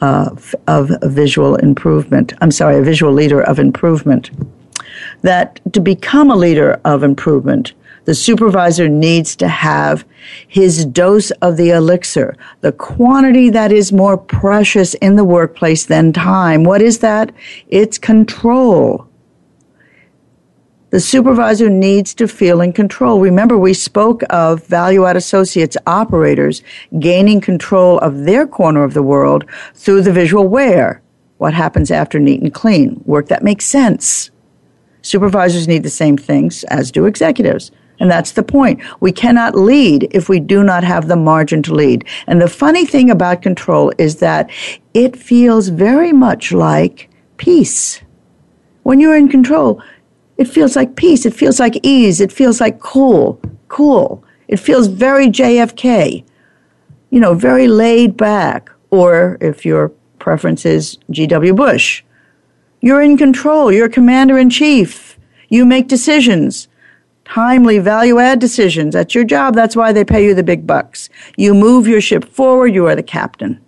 [0.00, 0.28] uh,
[0.66, 2.34] of visual improvement.
[2.40, 4.32] I'm sorry, a visual leader of improvement.
[5.22, 7.74] That to become a leader of improvement,
[8.06, 10.04] the supervisor needs to have
[10.48, 16.12] his dose of the elixir, the quantity that is more precious in the workplace than
[16.12, 16.64] time.
[16.64, 17.30] What is that?
[17.68, 19.06] It's control.
[20.92, 23.18] The supervisor needs to feel in control.
[23.18, 26.62] Remember, we spoke of value add associates operators
[26.98, 31.00] gaining control of their corner of the world through the visual where.
[31.38, 33.02] What happens after neat and clean?
[33.06, 34.30] Work that makes sense.
[35.00, 37.70] Supervisors need the same things as do executives.
[37.98, 38.82] And that's the point.
[39.00, 42.04] We cannot lead if we do not have the margin to lead.
[42.26, 44.50] And the funny thing about control is that
[44.92, 48.02] it feels very much like peace.
[48.82, 49.82] When you're in control,
[50.36, 51.26] it feels like peace.
[51.26, 52.20] It feels like ease.
[52.20, 54.24] It feels like cool, cool.
[54.48, 56.24] It feels very JFK,
[57.10, 58.70] you know, very laid back.
[58.90, 61.54] Or if your preference is G.W.
[61.54, 62.02] Bush,
[62.80, 63.72] you're in control.
[63.72, 65.18] You're commander in chief.
[65.48, 66.68] You make decisions,
[67.24, 68.94] timely value add decisions.
[68.94, 69.54] That's your job.
[69.54, 71.08] That's why they pay you the big bucks.
[71.36, 72.74] You move your ship forward.
[72.74, 73.60] You are the captain.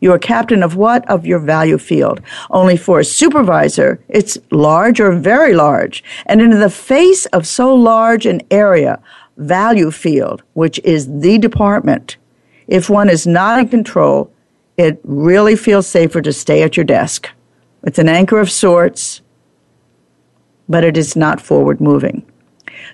[0.00, 1.08] You are captain of what?
[1.08, 2.20] Of your value field.
[2.50, 6.04] Only for a supervisor, it's large or very large.
[6.26, 9.00] And in the face of so large an area,
[9.36, 12.16] value field, which is the department,
[12.66, 14.30] if one is not in control,
[14.76, 17.30] it really feels safer to stay at your desk.
[17.82, 19.22] It's an anchor of sorts,
[20.68, 22.24] but it is not forward moving.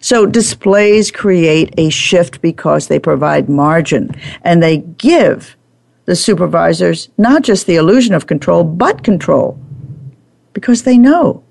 [0.00, 4.10] So displays create a shift because they provide margin
[4.42, 5.56] and they give
[6.06, 9.58] the supervisors not just the illusion of control, but control
[10.52, 11.42] because they know.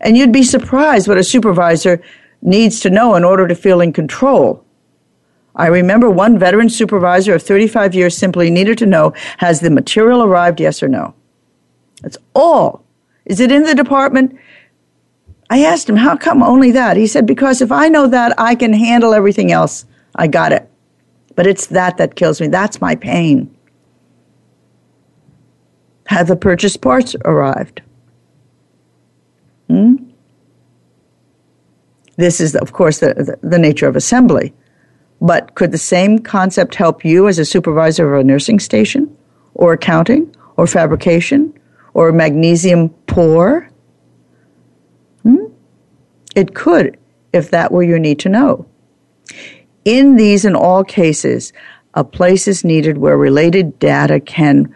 [0.00, 2.02] And you'd be surprised what a supervisor
[2.42, 4.64] needs to know in order to feel in control.
[5.56, 10.22] I remember one veteran supervisor of 35 years simply needed to know has the material
[10.22, 11.14] arrived, yes or no?
[12.02, 12.84] That's all.
[13.24, 14.38] Is it in the department?
[15.48, 16.96] I asked him, how come only that?
[16.96, 19.86] He said, because if I know that, I can handle everything else.
[20.14, 20.68] I got it.
[21.34, 22.48] But it's that that kills me.
[22.48, 23.54] That's my pain.
[26.06, 27.82] Have the purchased parts arrived?
[29.68, 29.96] Hmm?
[32.16, 34.52] This is, of course, the, the, the nature of assembly.
[35.20, 39.16] But could the same concept help you as a supervisor of a nursing station,
[39.54, 41.52] or accounting, or fabrication,
[41.94, 43.68] or magnesium pour?
[45.22, 45.46] Hmm?
[46.36, 46.98] It could
[47.32, 48.66] if that were your need to know.
[49.84, 51.52] In these and all cases,
[51.94, 54.74] a place is needed where related data can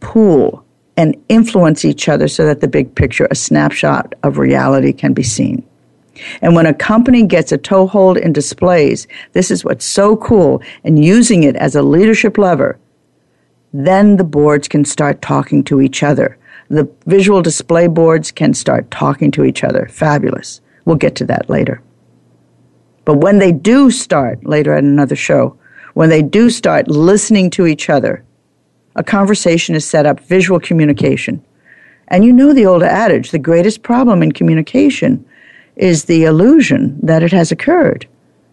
[0.00, 0.64] pool
[0.96, 5.22] and influence each other so that the big picture, a snapshot of reality, can be
[5.22, 5.64] seen.
[6.42, 11.02] And when a company gets a toehold in displays, this is what's so cool, and
[11.02, 12.78] using it as a leadership lever,
[13.72, 16.36] then the boards can start talking to each other.
[16.68, 19.86] The visual display boards can start talking to each other.
[19.86, 20.60] Fabulous.
[20.84, 21.80] We'll get to that later.
[23.08, 25.56] But when they do start, later at another show,
[25.94, 28.22] when they do start listening to each other,
[28.96, 31.42] a conversation is set up, visual communication.
[32.08, 35.24] And you know the old adage the greatest problem in communication
[35.76, 38.06] is the illusion that it has occurred,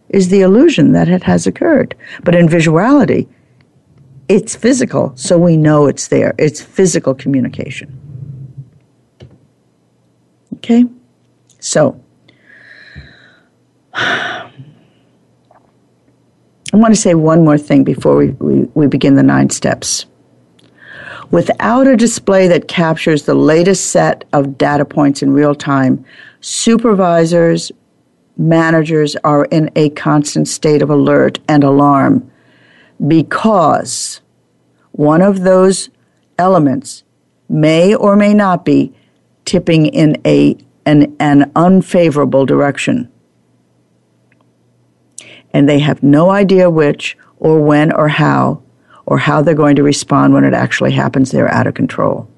[0.08, 1.94] is the illusion that it has occurred.
[2.24, 3.28] But in visuality,
[4.30, 6.34] it's physical, so we know it's there.
[6.38, 7.92] It's physical communication.
[10.54, 10.86] Okay?
[11.60, 12.02] So,
[13.96, 14.52] I
[16.74, 20.06] want to say one more thing before we, we, we begin the nine steps.
[21.32, 26.06] Without a display that captures the latest set of data points in real time,
[26.42, 27.72] supervisors,
[28.38, 32.30] managers are in a constant state of alert and alarm
[33.08, 34.22] because
[34.92, 35.90] one of those
[36.38, 37.04] elements
[37.50, 38.94] may or may not be
[39.46, 43.10] tipping in a, an, an unfavorable direction.
[45.56, 48.62] And they have no idea which or when or how
[49.06, 51.32] or how they're going to respond when it actually happens.
[51.32, 52.30] They're out of control.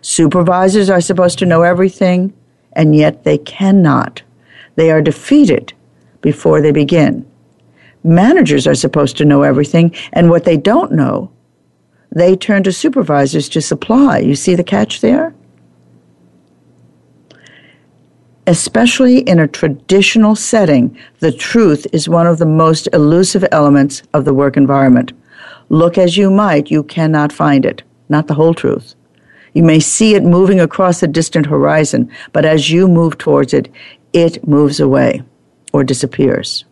[0.00, 2.32] Supervisors are supposed to know everything
[2.74, 4.22] and yet they cannot.
[4.76, 5.72] They are defeated
[6.20, 7.28] before they begin.
[8.04, 11.32] Managers are supposed to know everything, and what they don't know,
[12.14, 14.18] they turn to supervisors to supply.
[14.18, 15.34] You see the catch there?
[18.48, 24.24] Especially in a traditional setting, the truth is one of the most elusive elements of
[24.24, 25.12] the work environment.
[25.68, 28.94] Look as you might, you cannot find it, not the whole truth.
[29.52, 33.68] You may see it moving across the distant horizon, but as you move towards it,
[34.12, 35.24] it moves away
[35.72, 36.64] or disappears.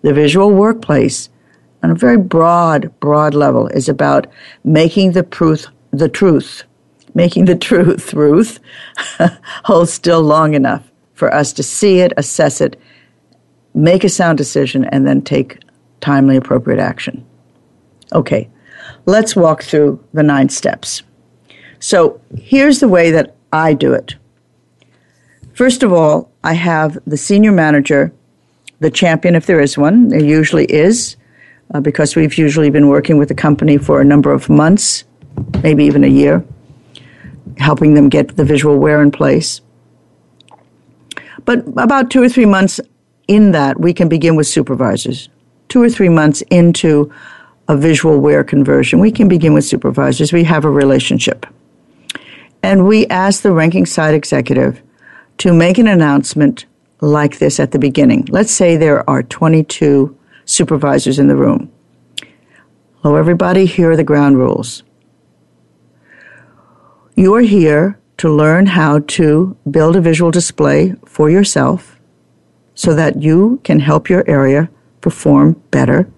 [0.00, 1.28] The visual workplace,
[1.82, 4.28] on a very broad, broad level, is about
[4.64, 6.64] making the truth, the truth,
[7.12, 8.60] making the truth, Ruth,
[9.64, 12.80] hold still long enough for us to see it, assess it,
[13.74, 15.58] make a sound decision, and then take
[16.00, 17.26] timely, appropriate action.
[18.12, 18.48] Okay,
[19.04, 21.02] let's walk through the nine steps.
[21.80, 24.14] So here's the way that I do it.
[25.54, 28.12] First of all, I have the senior manager,
[28.78, 30.08] the champion if there is one.
[30.08, 31.16] There usually is,
[31.74, 35.02] uh, because we've usually been working with the company for a number of months,
[35.64, 36.44] maybe even a year,
[37.56, 39.60] helping them get the visual where in place.
[41.44, 42.80] But about two or three months
[43.26, 45.28] in that, we can begin with supervisors.
[45.68, 47.12] Two or three months into
[47.68, 50.32] a visual where conversion, we can begin with supervisors.
[50.32, 51.46] We have a relationship.
[52.62, 54.82] And we ask the ranking side executive
[55.38, 56.66] to make an announcement
[57.00, 58.26] like this at the beginning.
[58.30, 60.16] Let's say there are 22
[60.46, 61.70] supervisors in the room.
[63.02, 63.66] Hello, everybody.
[63.66, 64.82] Here are the ground rules.
[67.14, 71.98] You are here to learn how to build a visual display for yourself
[72.74, 74.68] so that you can help your area
[75.00, 76.10] perform better,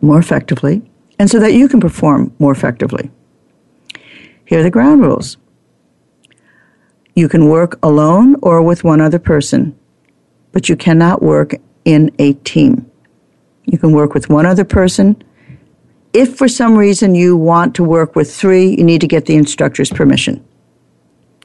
[0.00, 0.82] more effectively,
[1.18, 3.10] and so that you can perform more effectively.
[4.46, 5.36] Here are the ground rules.
[7.14, 9.78] You can work alone or with one other person,
[10.52, 11.54] but you cannot work
[11.84, 12.90] in a team.
[13.66, 15.22] You can work with one other person.
[16.12, 19.36] If for some reason you want to work with three, you need to get the
[19.36, 20.44] instructor's permission.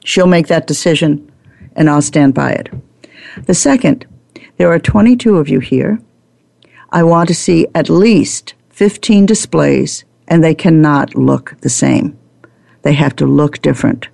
[0.04, 1.30] She'll make that decision,
[1.76, 2.68] and I'll stand by it.
[3.46, 4.06] The second,
[4.56, 6.00] there are 22 of you here.
[6.90, 12.18] I want to see at least 15 displays, and they cannot look the same.
[12.82, 14.08] They have to look different.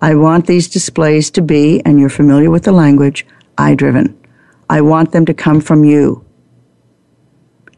[0.00, 4.18] I want these displays to be, and you're familiar with the language, I driven.
[4.68, 6.24] I want them to come from you.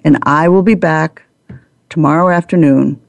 [0.05, 1.23] And I will be back
[1.89, 3.01] tomorrow afternoon,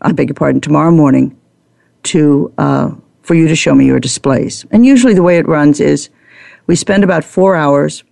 [0.00, 1.36] I beg your pardon, tomorrow morning,
[2.06, 2.90] to, uh,
[3.22, 4.64] for you to show me your displays.
[4.70, 6.08] And usually the way it runs is
[6.66, 8.04] we spend about four hours.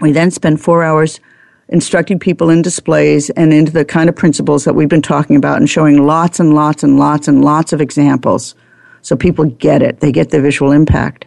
[0.00, 1.20] We then spend four hours
[1.68, 5.58] instructing people in displays and into the kind of principles that we've been talking about
[5.58, 8.54] and showing lots and lots and lots and lots of examples
[9.02, 11.26] so people get it they get the visual impact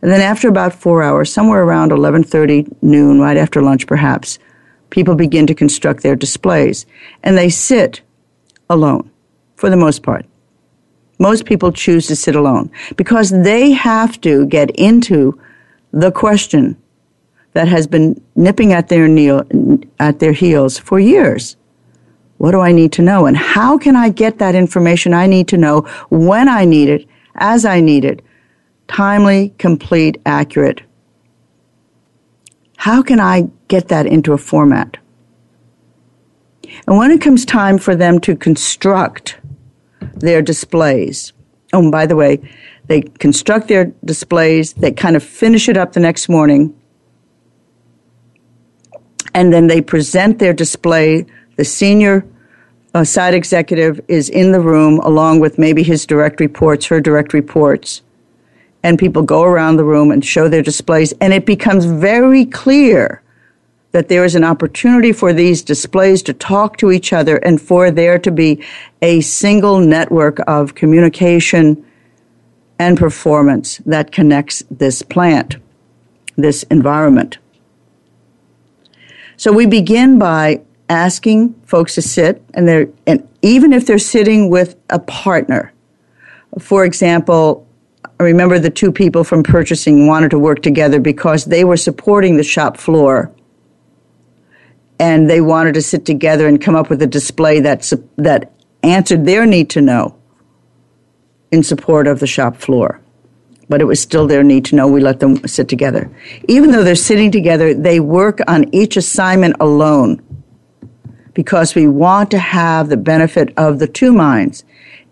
[0.00, 4.38] and then after about four hours somewhere around 11.30 noon right after lunch perhaps
[4.88, 6.86] people begin to construct their displays
[7.22, 8.00] and they sit
[8.70, 9.10] alone
[9.56, 10.24] for the most part
[11.20, 15.38] Most people choose to sit alone because they have to get into
[15.92, 16.76] the question
[17.52, 19.44] that has been nipping at their, kneel,
[19.98, 21.56] at their heels for years.
[22.38, 23.26] What do I need to know?
[23.26, 27.06] And how can I get that information I need to know when I need it,
[27.34, 28.24] as I need it?
[28.88, 30.80] Timely, complete, accurate.
[32.78, 34.96] How can I get that into a format?
[36.86, 39.39] And when it comes time for them to construct
[40.14, 41.32] their displays,
[41.72, 42.40] oh, by the way,
[42.86, 46.74] they construct their displays, they kind of finish it up the next morning,
[49.34, 51.24] and then they present their display.
[51.56, 52.26] The senior
[52.94, 58.02] uh, executive is in the room along with maybe his direct reports, her direct reports,
[58.82, 63.22] and people go around the room and show their displays, and it becomes very clear
[63.92, 67.90] that there is an opportunity for these displays to talk to each other and for
[67.90, 68.64] there to be
[69.02, 71.84] a single network of communication
[72.78, 75.56] and performance that connects this plant,
[76.36, 77.38] this environment.
[79.36, 84.50] So we begin by asking folks to sit and they're and even if they're sitting
[84.50, 85.72] with a partner.
[86.58, 87.66] For example,
[88.18, 92.36] I remember the two people from purchasing wanted to work together because they were supporting
[92.36, 93.32] the shop floor
[95.00, 98.52] and they wanted to sit together and come up with a display that that
[98.84, 100.16] answered their need to know
[101.50, 103.00] in support of the shop floor
[103.70, 106.10] but it was still their need to know we let them sit together.
[106.48, 110.20] Even though they're sitting together, they work on each assignment alone
[111.34, 114.64] because we want to have the benefit of the two minds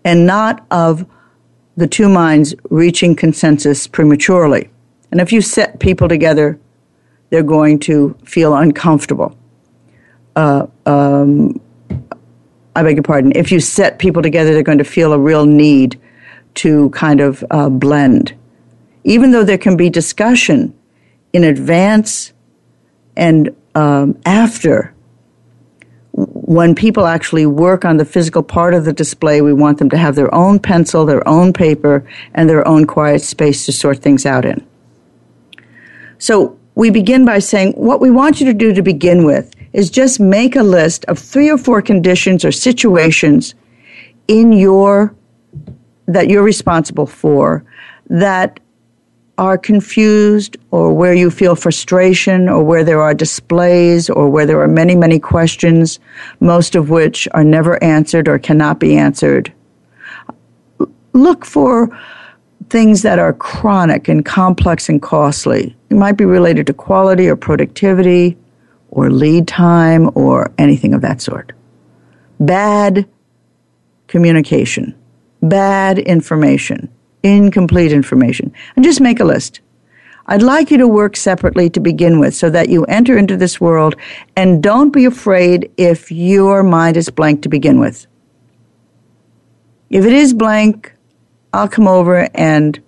[0.03, 1.05] and not of
[1.77, 4.69] the two minds reaching consensus prematurely.
[5.09, 6.59] And if you set people together,
[7.29, 9.38] they're going to feel uncomfortable.
[10.35, 11.59] Uh, um,
[12.75, 13.33] I beg your pardon.
[13.35, 15.99] If you set people together, they're going to feel a real need
[16.55, 18.35] to kind of uh, blend
[19.03, 20.73] even though there can be discussion
[21.33, 22.33] in advance
[23.15, 24.93] and um, after,
[26.11, 29.97] when people actually work on the physical part of the display, we want them to
[29.97, 34.25] have their own pencil, their own paper, and their own quiet space to sort things
[34.25, 34.65] out in.
[36.17, 39.89] So we begin by saying what we want you to do to begin with is
[39.89, 43.55] just make a list of three or four conditions or situations
[44.27, 45.13] in your
[46.07, 47.63] that you're responsible for
[48.09, 48.59] that
[49.37, 54.59] are confused or where you feel frustration or where there are displays or where there
[54.59, 55.99] are many, many questions,
[56.41, 59.53] most of which are never answered or cannot be answered.
[61.13, 61.97] Look for
[62.69, 65.75] things that are chronic and complex and costly.
[65.89, 68.37] It might be related to quality or productivity
[68.91, 71.53] or lead time or anything of that sort.
[72.39, 73.07] Bad
[74.07, 74.95] communication,
[75.41, 76.89] bad information
[77.23, 78.51] incomplete information.
[78.75, 79.61] And just make a list.
[80.27, 83.59] I'd like you to work separately to begin with so that you enter into this
[83.59, 83.95] world
[84.35, 88.05] and don't be afraid if your mind is blank to begin with.
[89.89, 90.93] If it is blank,
[91.51, 92.79] I'll come over and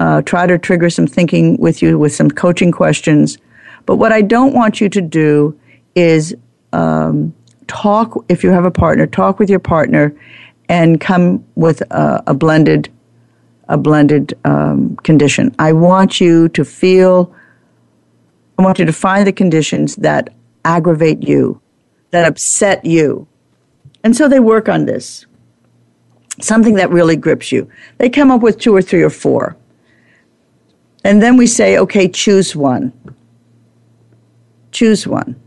[0.00, 3.38] uh, try to trigger some thinking with you with some coaching questions.
[3.86, 5.58] But what I don't want you to do
[5.94, 6.34] is
[6.72, 7.34] um,
[7.66, 10.14] talk, if you have a partner, talk with your partner
[10.68, 12.90] and come with a, a blended
[13.68, 15.54] a blended um, condition.
[15.58, 17.34] I want you to feel,
[18.58, 20.28] I want you to find the conditions that
[20.64, 21.60] aggravate you,
[22.10, 23.26] that upset you.
[24.02, 25.24] And so they work on this.
[26.40, 27.70] Something that really grips you.
[27.98, 29.56] They come up with two or three or four.
[31.04, 32.92] And then we say, okay, choose one.
[34.74, 35.40] Choose one.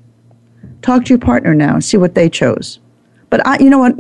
[0.82, 2.80] Talk to your partner now, and see what they chose.
[3.30, 3.96] But I, you know what?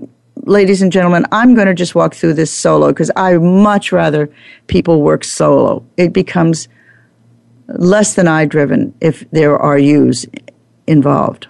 [0.47, 4.29] ladies and gentlemen, I'm going to just walk through this solo because I much rather
[4.67, 5.85] people work solo.
[5.97, 6.67] It becomes
[7.67, 10.25] less than I driven if there are yous
[10.87, 11.47] involved.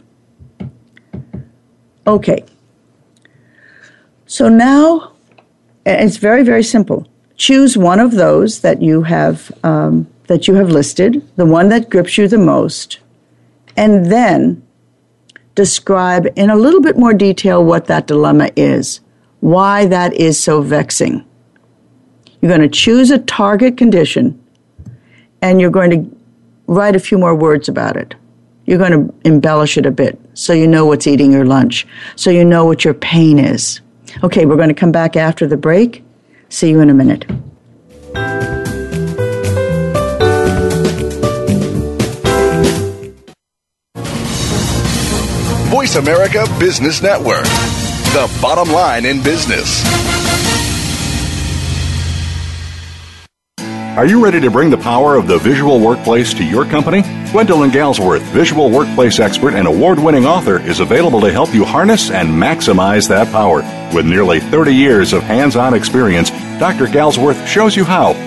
[2.07, 2.43] Okay.
[4.25, 5.13] So now
[5.85, 7.07] it's very, very simple.
[7.35, 11.89] Choose one of those that you have um, that you have listed, the one that
[11.89, 12.99] grips you the most,
[13.77, 14.61] and then
[15.55, 18.99] describe in a little bit more detail what that dilemma is,
[19.39, 21.23] why that is so vexing.
[22.41, 24.43] You're going to choose a target condition
[25.41, 26.17] and you're going to
[26.67, 28.15] write a few more words about it.
[28.65, 32.29] You're going to embellish it a bit so you know what's eating your lunch, so
[32.29, 33.81] you know what your pain is.
[34.23, 36.03] Okay, we're going to come back after the break.
[36.49, 37.25] See you in a minute.
[45.87, 49.85] Voice America Business Network, the bottom line in business.
[53.95, 57.03] Are you ready to bring the power of the visual workplace to your company?
[57.31, 62.11] Gwendolyn Galsworth, visual workplace expert and award winning author, is available to help you harness
[62.11, 63.59] and maximize that power.
[63.95, 66.87] With nearly 30 years of hands on experience, Dr.
[66.87, 68.11] Galsworth shows you how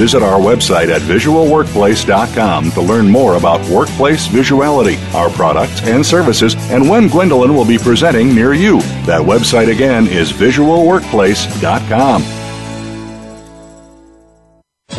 [0.00, 6.54] Visit our website at visualworkplace.com to learn more about workplace visuality, our products and services,
[6.70, 8.80] and when Gwendolyn will be presenting near you.
[9.04, 12.39] That website again is visualworkplace.com.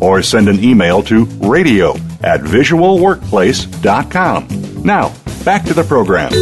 [0.00, 4.84] or send an email to radio at visualworkplace.com.
[4.84, 5.14] Now,
[5.44, 6.32] back to the program.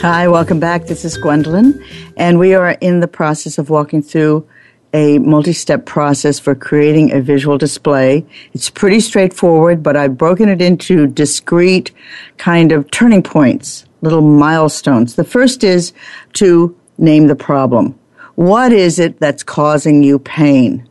[0.00, 0.86] Hi, welcome back.
[0.86, 1.84] This is Gwendolyn,
[2.16, 4.48] and we are in the process of walking through
[4.92, 8.24] a multi step process for creating a visual display.
[8.54, 11.92] It's pretty straightforward, but I've broken it into discrete
[12.38, 15.16] kind of turning points, little milestones.
[15.16, 15.92] The first is
[16.34, 17.98] to name the problem.
[18.34, 20.88] What is it that's causing you pain?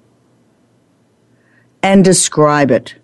[1.83, 2.95] And describe it.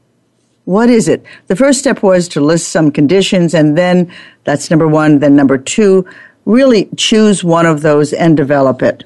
[0.66, 1.24] What is it?
[1.48, 4.12] The first step was to list some conditions, and then
[4.44, 5.20] that's number one.
[5.20, 6.08] Then number two,
[6.46, 9.04] really choose one of those and develop it.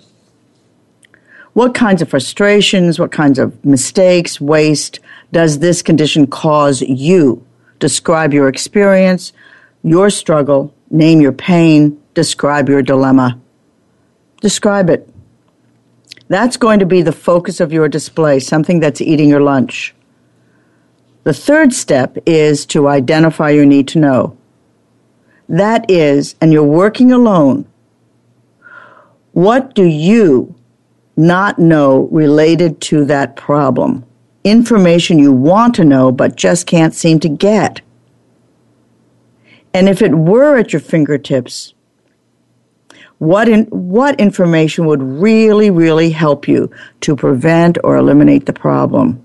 [1.54, 5.00] What kinds of frustrations, what kinds of mistakes, waste
[5.32, 7.46] does this condition cause you?
[7.80, 9.34] Describe your experience,
[9.84, 13.40] your struggle, name your pain, describe your dilemma.
[14.42, 15.10] Describe it.
[16.30, 19.94] That's going to be the focus of your display, something that's eating your lunch.
[21.24, 24.38] The third step is to identify your need to know.
[25.50, 27.68] That is, and you're working alone,
[29.34, 30.56] what do you
[31.18, 34.06] not know related to that problem?
[34.44, 37.82] Information you want to know but just can't seem to get.
[39.74, 41.74] And if it were at your fingertips,
[43.20, 49.24] what, in, what information would really, really help you to prevent or eliminate the problem,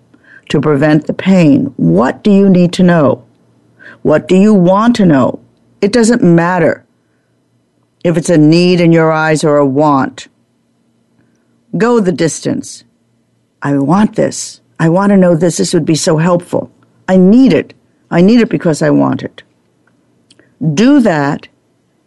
[0.51, 1.66] to prevent the pain?
[1.76, 3.24] What do you need to know?
[4.03, 5.40] What do you want to know?
[5.80, 6.84] It doesn't matter
[8.03, 10.28] if it's a need in your eyes or a want.
[11.78, 12.84] Go the distance.
[13.62, 14.61] I want this.
[14.78, 15.57] I want to know this.
[15.57, 16.70] This would be so helpful.
[17.09, 17.74] I need it.
[18.11, 19.42] I need it because I want it.
[20.74, 21.49] Do that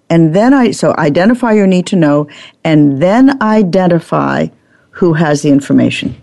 [0.09, 2.27] and then I, so identify your need to know,
[2.63, 4.47] and then identify
[4.91, 6.21] who has the information.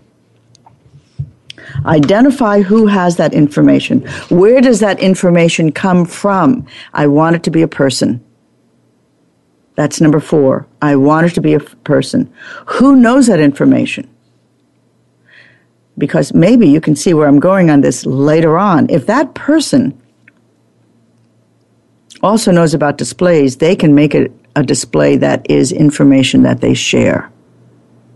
[1.85, 4.01] Identify who has that information.
[4.29, 6.65] Where does that information come from?
[6.93, 8.23] I want it to be a person.
[9.75, 10.65] That's number four.
[10.81, 12.33] I want it to be a person.
[12.67, 14.09] Who knows that information?
[15.97, 18.89] Because maybe you can see where I'm going on this later on.
[18.89, 20.01] If that person
[22.25, 26.73] also knows about displays, they can make it a display that is information that they
[26.73, 27.31] share.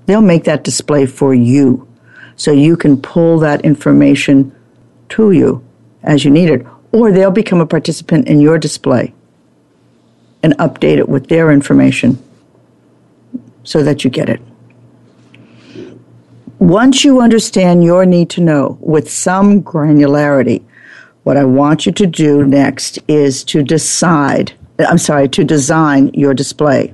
[0.06, 1.88] They'll make that display for you
[2.36, 4.56] so you can pull that information
[5.10, 5.64] to you
[6.04, 9.14] as you need it, or they'll become a participant in your display
[10.42, 12.18] and update it with their information
[13.64, 14.42] so that you get it.
[16.58, 20.64] Once you understand your need to know with some granularity,
[21.24, 26.34] what I want you to do next is to decide, I'm sorry, to design your
[26.34, 26.94] display.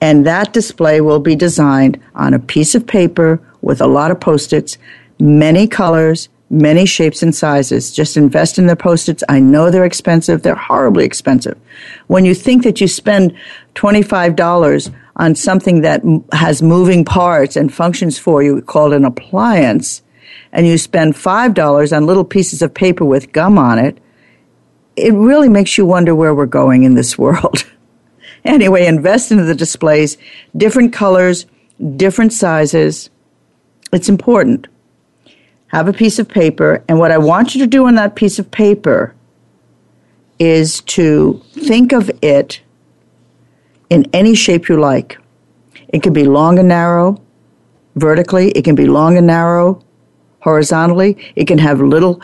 [0.00, 4.20] And that display will be designed on a piece of paper with a lot of
[4.20, 4.78] post its,
[5.18, 7.92] many colors, many shapes and sizes.
[7.92, 9.22] Just invest in the post-its.
[9.28, 10.42] I know they're expensive.
[10.42, 11.58] They're horribly expensive.
[12.06, 13.36] When you think that you spend
[13.74, 16.02] $25 on something that
[16.32, 20.02] has moving parts and functions for you called an appliance,
[20.58, 23.96] and you spend $5 on little pieces of paper with gum on it,
[24.96, 27.64] it really makes you wonder where we're going in this world.
[28.44, 30.18] anyway, invest into the displays,
[30.56, 31.46] different colors,
[31.96, 33.08] different sizes.
[33.92, 34.66] It's important
[35.68, 38.40] have a piece of paper, and what I want you to do on that piece
[38.40, 39.14] of paper
[40.38, 42.60] is to think of it
[43.90, 45.18] in any shape you like.
[45.88, 47.20] It can be long and narrow,
[47.96, 49.84] vertically, it can be long and narrow,
[50.40, 52.20] horizontally, it can have little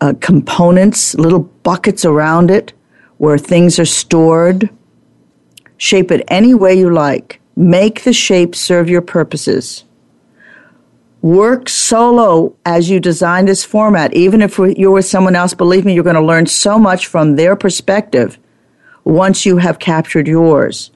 [0.00, 2.72] uh, components, little buckets around it
[3.18, 4.70] where things are stored.
[5.76, 7.40] Shape it any way you like.
[7.56, 9.84] Make the shape serve your purposes
[11.22, 14.14] work solo as you design this format.
[14.14, 17.36] Even if you're with someone else, believe me, you're going to learn so much from
[17.36, 18.38] their perspective
[19.04, 20.90] once you have captured yours.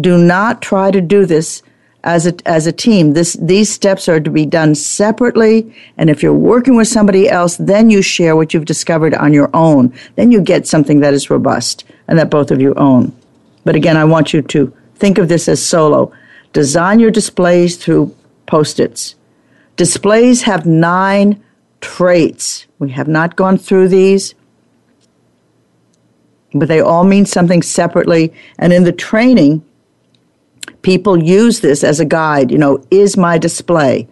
[0.00, 1.62] Do not try to do this
[2.04, 3.12] as a, as a team.
[3.12, 5.74] This, these steps are to be done separately.
[5.96, 9.50] And if you're working with somebody else, then you share what you've discovered on your
[9.54, 9.92] own.
[10.16, 13.14] Then you get something that is robust and that both of you own.
[13.64, 16.12] But again, I want you to think of this as solo.
[16.52, 18.14] Design your displays through
[18.46, 19.14] post-its
[19.80, 21.42] Displays have nine
[21.80, 22.66] traits.
[22.78, 24.34] We have not gone through these,
[26.52, 28.30] but they all mean something separately.
[28.58, 29.64] And in the training,
[30.82, 32.50] people use this as a guide.
[32.50, 34.08] You know, is my display?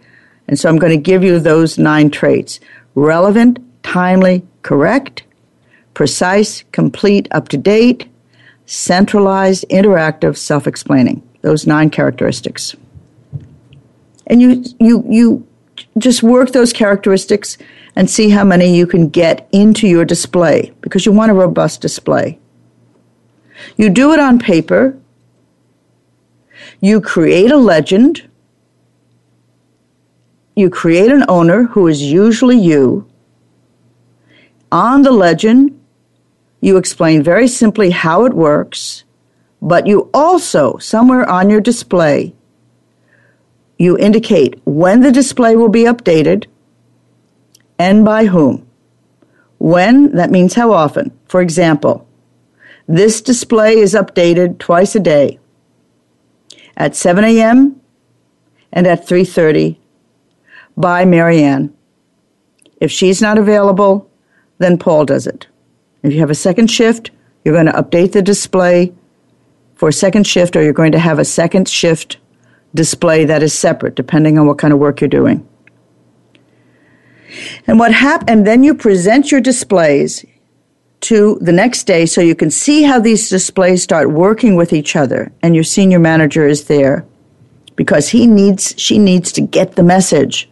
[0.47, 2.59] And so I'm going to give you those nine traits
[2.95, 5.23] relevant, timely, correct,
[5.93, 8.07] precise, complete, up to date,
[8.65, 11.21] centralized, interactive, self explaining.
[11.41, 12.75] Those nine characteristics.
[14.27, 15.47] And you, you, you
[15.97, 17.57] just work those characteristics
[17.95, 21.81] and see how many you can get into your display because you want a robust
[21.81, 22.39] display.
[23.77, 24.97] You do it on paper.
[26.81, 28.29] You create a legend.
[30.55, 33.09] You create an owner who is usually you.
[34.71, 35.77] On the legend,
[36.61, 39.03] you explain very simply how it works,
[39.61, 42.33] but you also, somewhere on your display,
[43.77, 46.45] you indicate when the display will be updated
[47.77, 48.65] and by whom.
[49.57, 51.17] When, that means how often.
[51.25, 52.07] For example,
[52.87, 55.39] this display is updated twice a day
[56.79, 57.79] at 7 a.m.
[58.71, 59.77] and at 3.30
[60.77, 61.73] by Marianne.
[62.79, 64.09] If she's not available,
[64.57, 65.47] then Paul does it.
[66.01, 67.11] If you have a second shift,
[67.43, 68.93] you're going to update the display
[69.75, 72.17] for a second shift or you're going to have a second shift
[72.73, 75.45] display that is separate depending on what kind of work you're doing.
[77.67, 80.25] And what hap- and then you present your displays
[81.01, 84.95] to the next day so you can see how these displays start working with each
[84.95, 85.31] other.
[85.41, 87.05] And your senior manager is there
[87.79, 90.49] because he needs she needs to get the message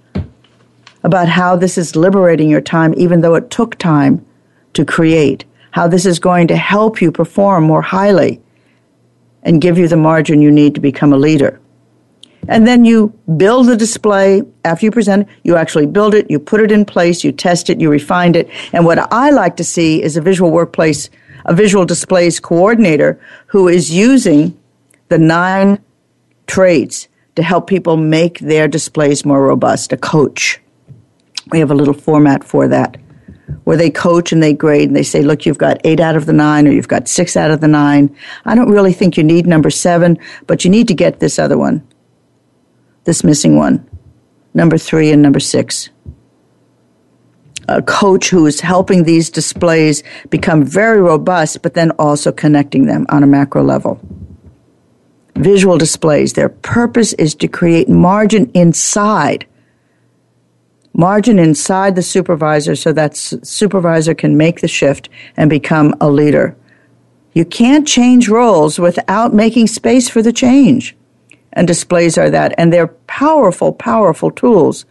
[1.04, 4.26] about how this is liberating your time even though it took time
[4.72, 8.40] to create how this is going to help you perform more highly
[9.44, 11.60] and give you the margin you need to become a leader
[12.48, 15.36] and then you build the display after you present it.
[15.44, 18.50] you actually build it you put it in place you test it you refine it
[18.74, 21.10] and what i like to see is a visual workplace
[21.46, 24.58] a visual displays coordinator who is using
[25.10, 25.80] the nine
[26.48, 30.60] traits to help people make their displays more robust a coach
[31.52, 32.98] we have a little format for that
[33.64, 36.26] where they coach and they grade and they say, look, you've got eight out of
[36.26, 38.14] the nine or you've got six out of the nine.
[38.46, 40.18] I don't really think you need number seven,
[40.48, 41.86] but you need to get this other one
[43.08, 43.90] this missing one,
[44.54, 45.90] number three and number six.
[47.70, 53.06] A coach who is helping these displays become very robust, but then also connecting them
[53.10, 54.00] on a macro level.
[55.36, 59.48] Visual displays, their purpose is to create margin inside
[60.94, 66.58] margin inside the supervisor so that supervisor can make the shift and become a leader.
[67.34, 70.97] You can't change roles without making space for the change
[71.58, 72.54] and displays are that.
[72.58, 74.86] And they're powerful, powerful tools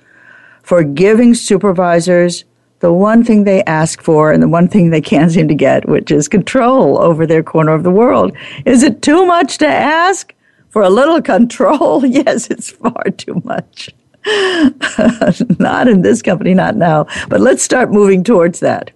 [0.62, 2.44] for giving supervisors
[2.80, 5.88] the one thing they ask for and the one thing they can't seem to get,
[5.88, 8.36] which is control over their corner of the world.
[8.66, 10.34] Is it too much to ask
[10.68, 12.04] for a little control?
[12.06, 13.88] Yes, it's far too much.
[15.58, 17.06] not in this company, not now.
[17.28, 18.90] But let's start moving towards that.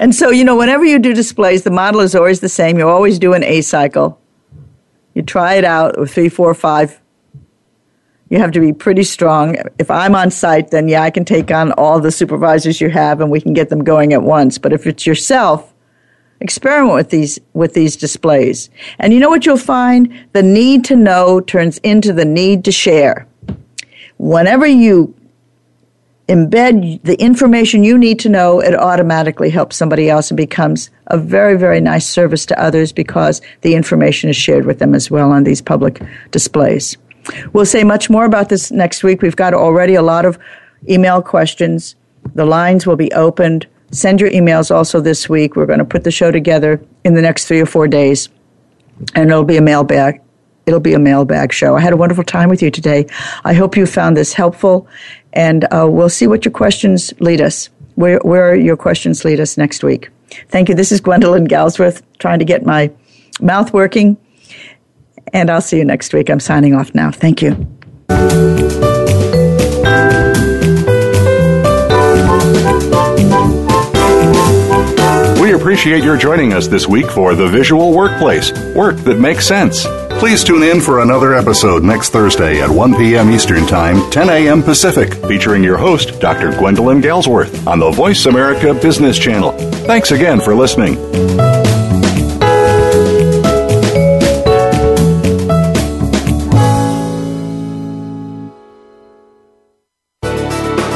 [0.00, 2.76] And so, you know, whenever you do displays, the model is always the same.
[2.78, 4.17] You always do an A cycle.
[5.14, 7.00] You try it out with three, four, five
[8.30, 9.56] You have to be pretty strong.
[9.78, 13.20] If I'm on site, then yeah, I can take on all the supervisors you have
[13.20, 14.58] and we can get them going at once.
[14.58, 15.72] But if it's yourself,
[16.40, 18.70] experiment with these with these displays.
[18.98, 20.26] And you know what you'll find?
[20.32, 23.26] The need to know turns into the need to share.
[24.18, 25.14] Whenever you
[26.28, 31.18] embed the information you need to know, it automatically helps somebody else and becomes a
[31.18, 35.32] very, very nice service to others because the information is shared with them as well
[35.32, 36.00] on these public
[36.30, 36.96] displays.
[37.52, 39.22] We'll say much more about this next week.
[39.22, 40.38] We've got already a lot of
[40.88, 41.96] email questions.
[42.34, 43.66] The lines will be opened.
[43.90, 45.56] Send your emails also this week.
[45.56, 48.28] We're going to put the show together in the next three or four days,
[49.14, 50.20] and it'll be a mailbag.
[50.68, 51.76] It'll be a mailbag show.
[51.76, 53.06] I had a wonderful time with you today.
[53.42, 54.86] I hope you found this helpful,
[55.32, 57.70] and uh, we'll see what your questions lead us.
[57.94, 60.10] Where, where your questions lead us next week.
[60.50, 60.74] Thank you.
[60.74, 62.92] This is Gwendolyn Galsworth trying to get my
[63.40, 64.18] mouth working.
[65.32, 66.28] And I'll see you next week.
[66.28, 67.10] I'm signing off now.
[67.10, 67.54] Thank you.
[75.40, 79.86] We appreciate your joining us this week for The Visual Workplace Work that Makes Sense.
[80.18, 83.30] Please tune in for another episode next Thursday at 1 p.m.
[83.30, 84.62] Eastern Time, 10 a.m.
[84.64, 86.50] Pacific, featuring your host, Dr.
[86.58, 89.52] Gwendolyn Galsworth, on the Voice America Business Channel.
[89.86, 90.96] Thanks again for listening.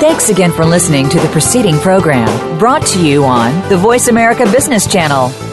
[0.01, 4.45] Thanks again for listening to the preceding program brought to you on the Voice America
[4.51, 5.51] Business Channel.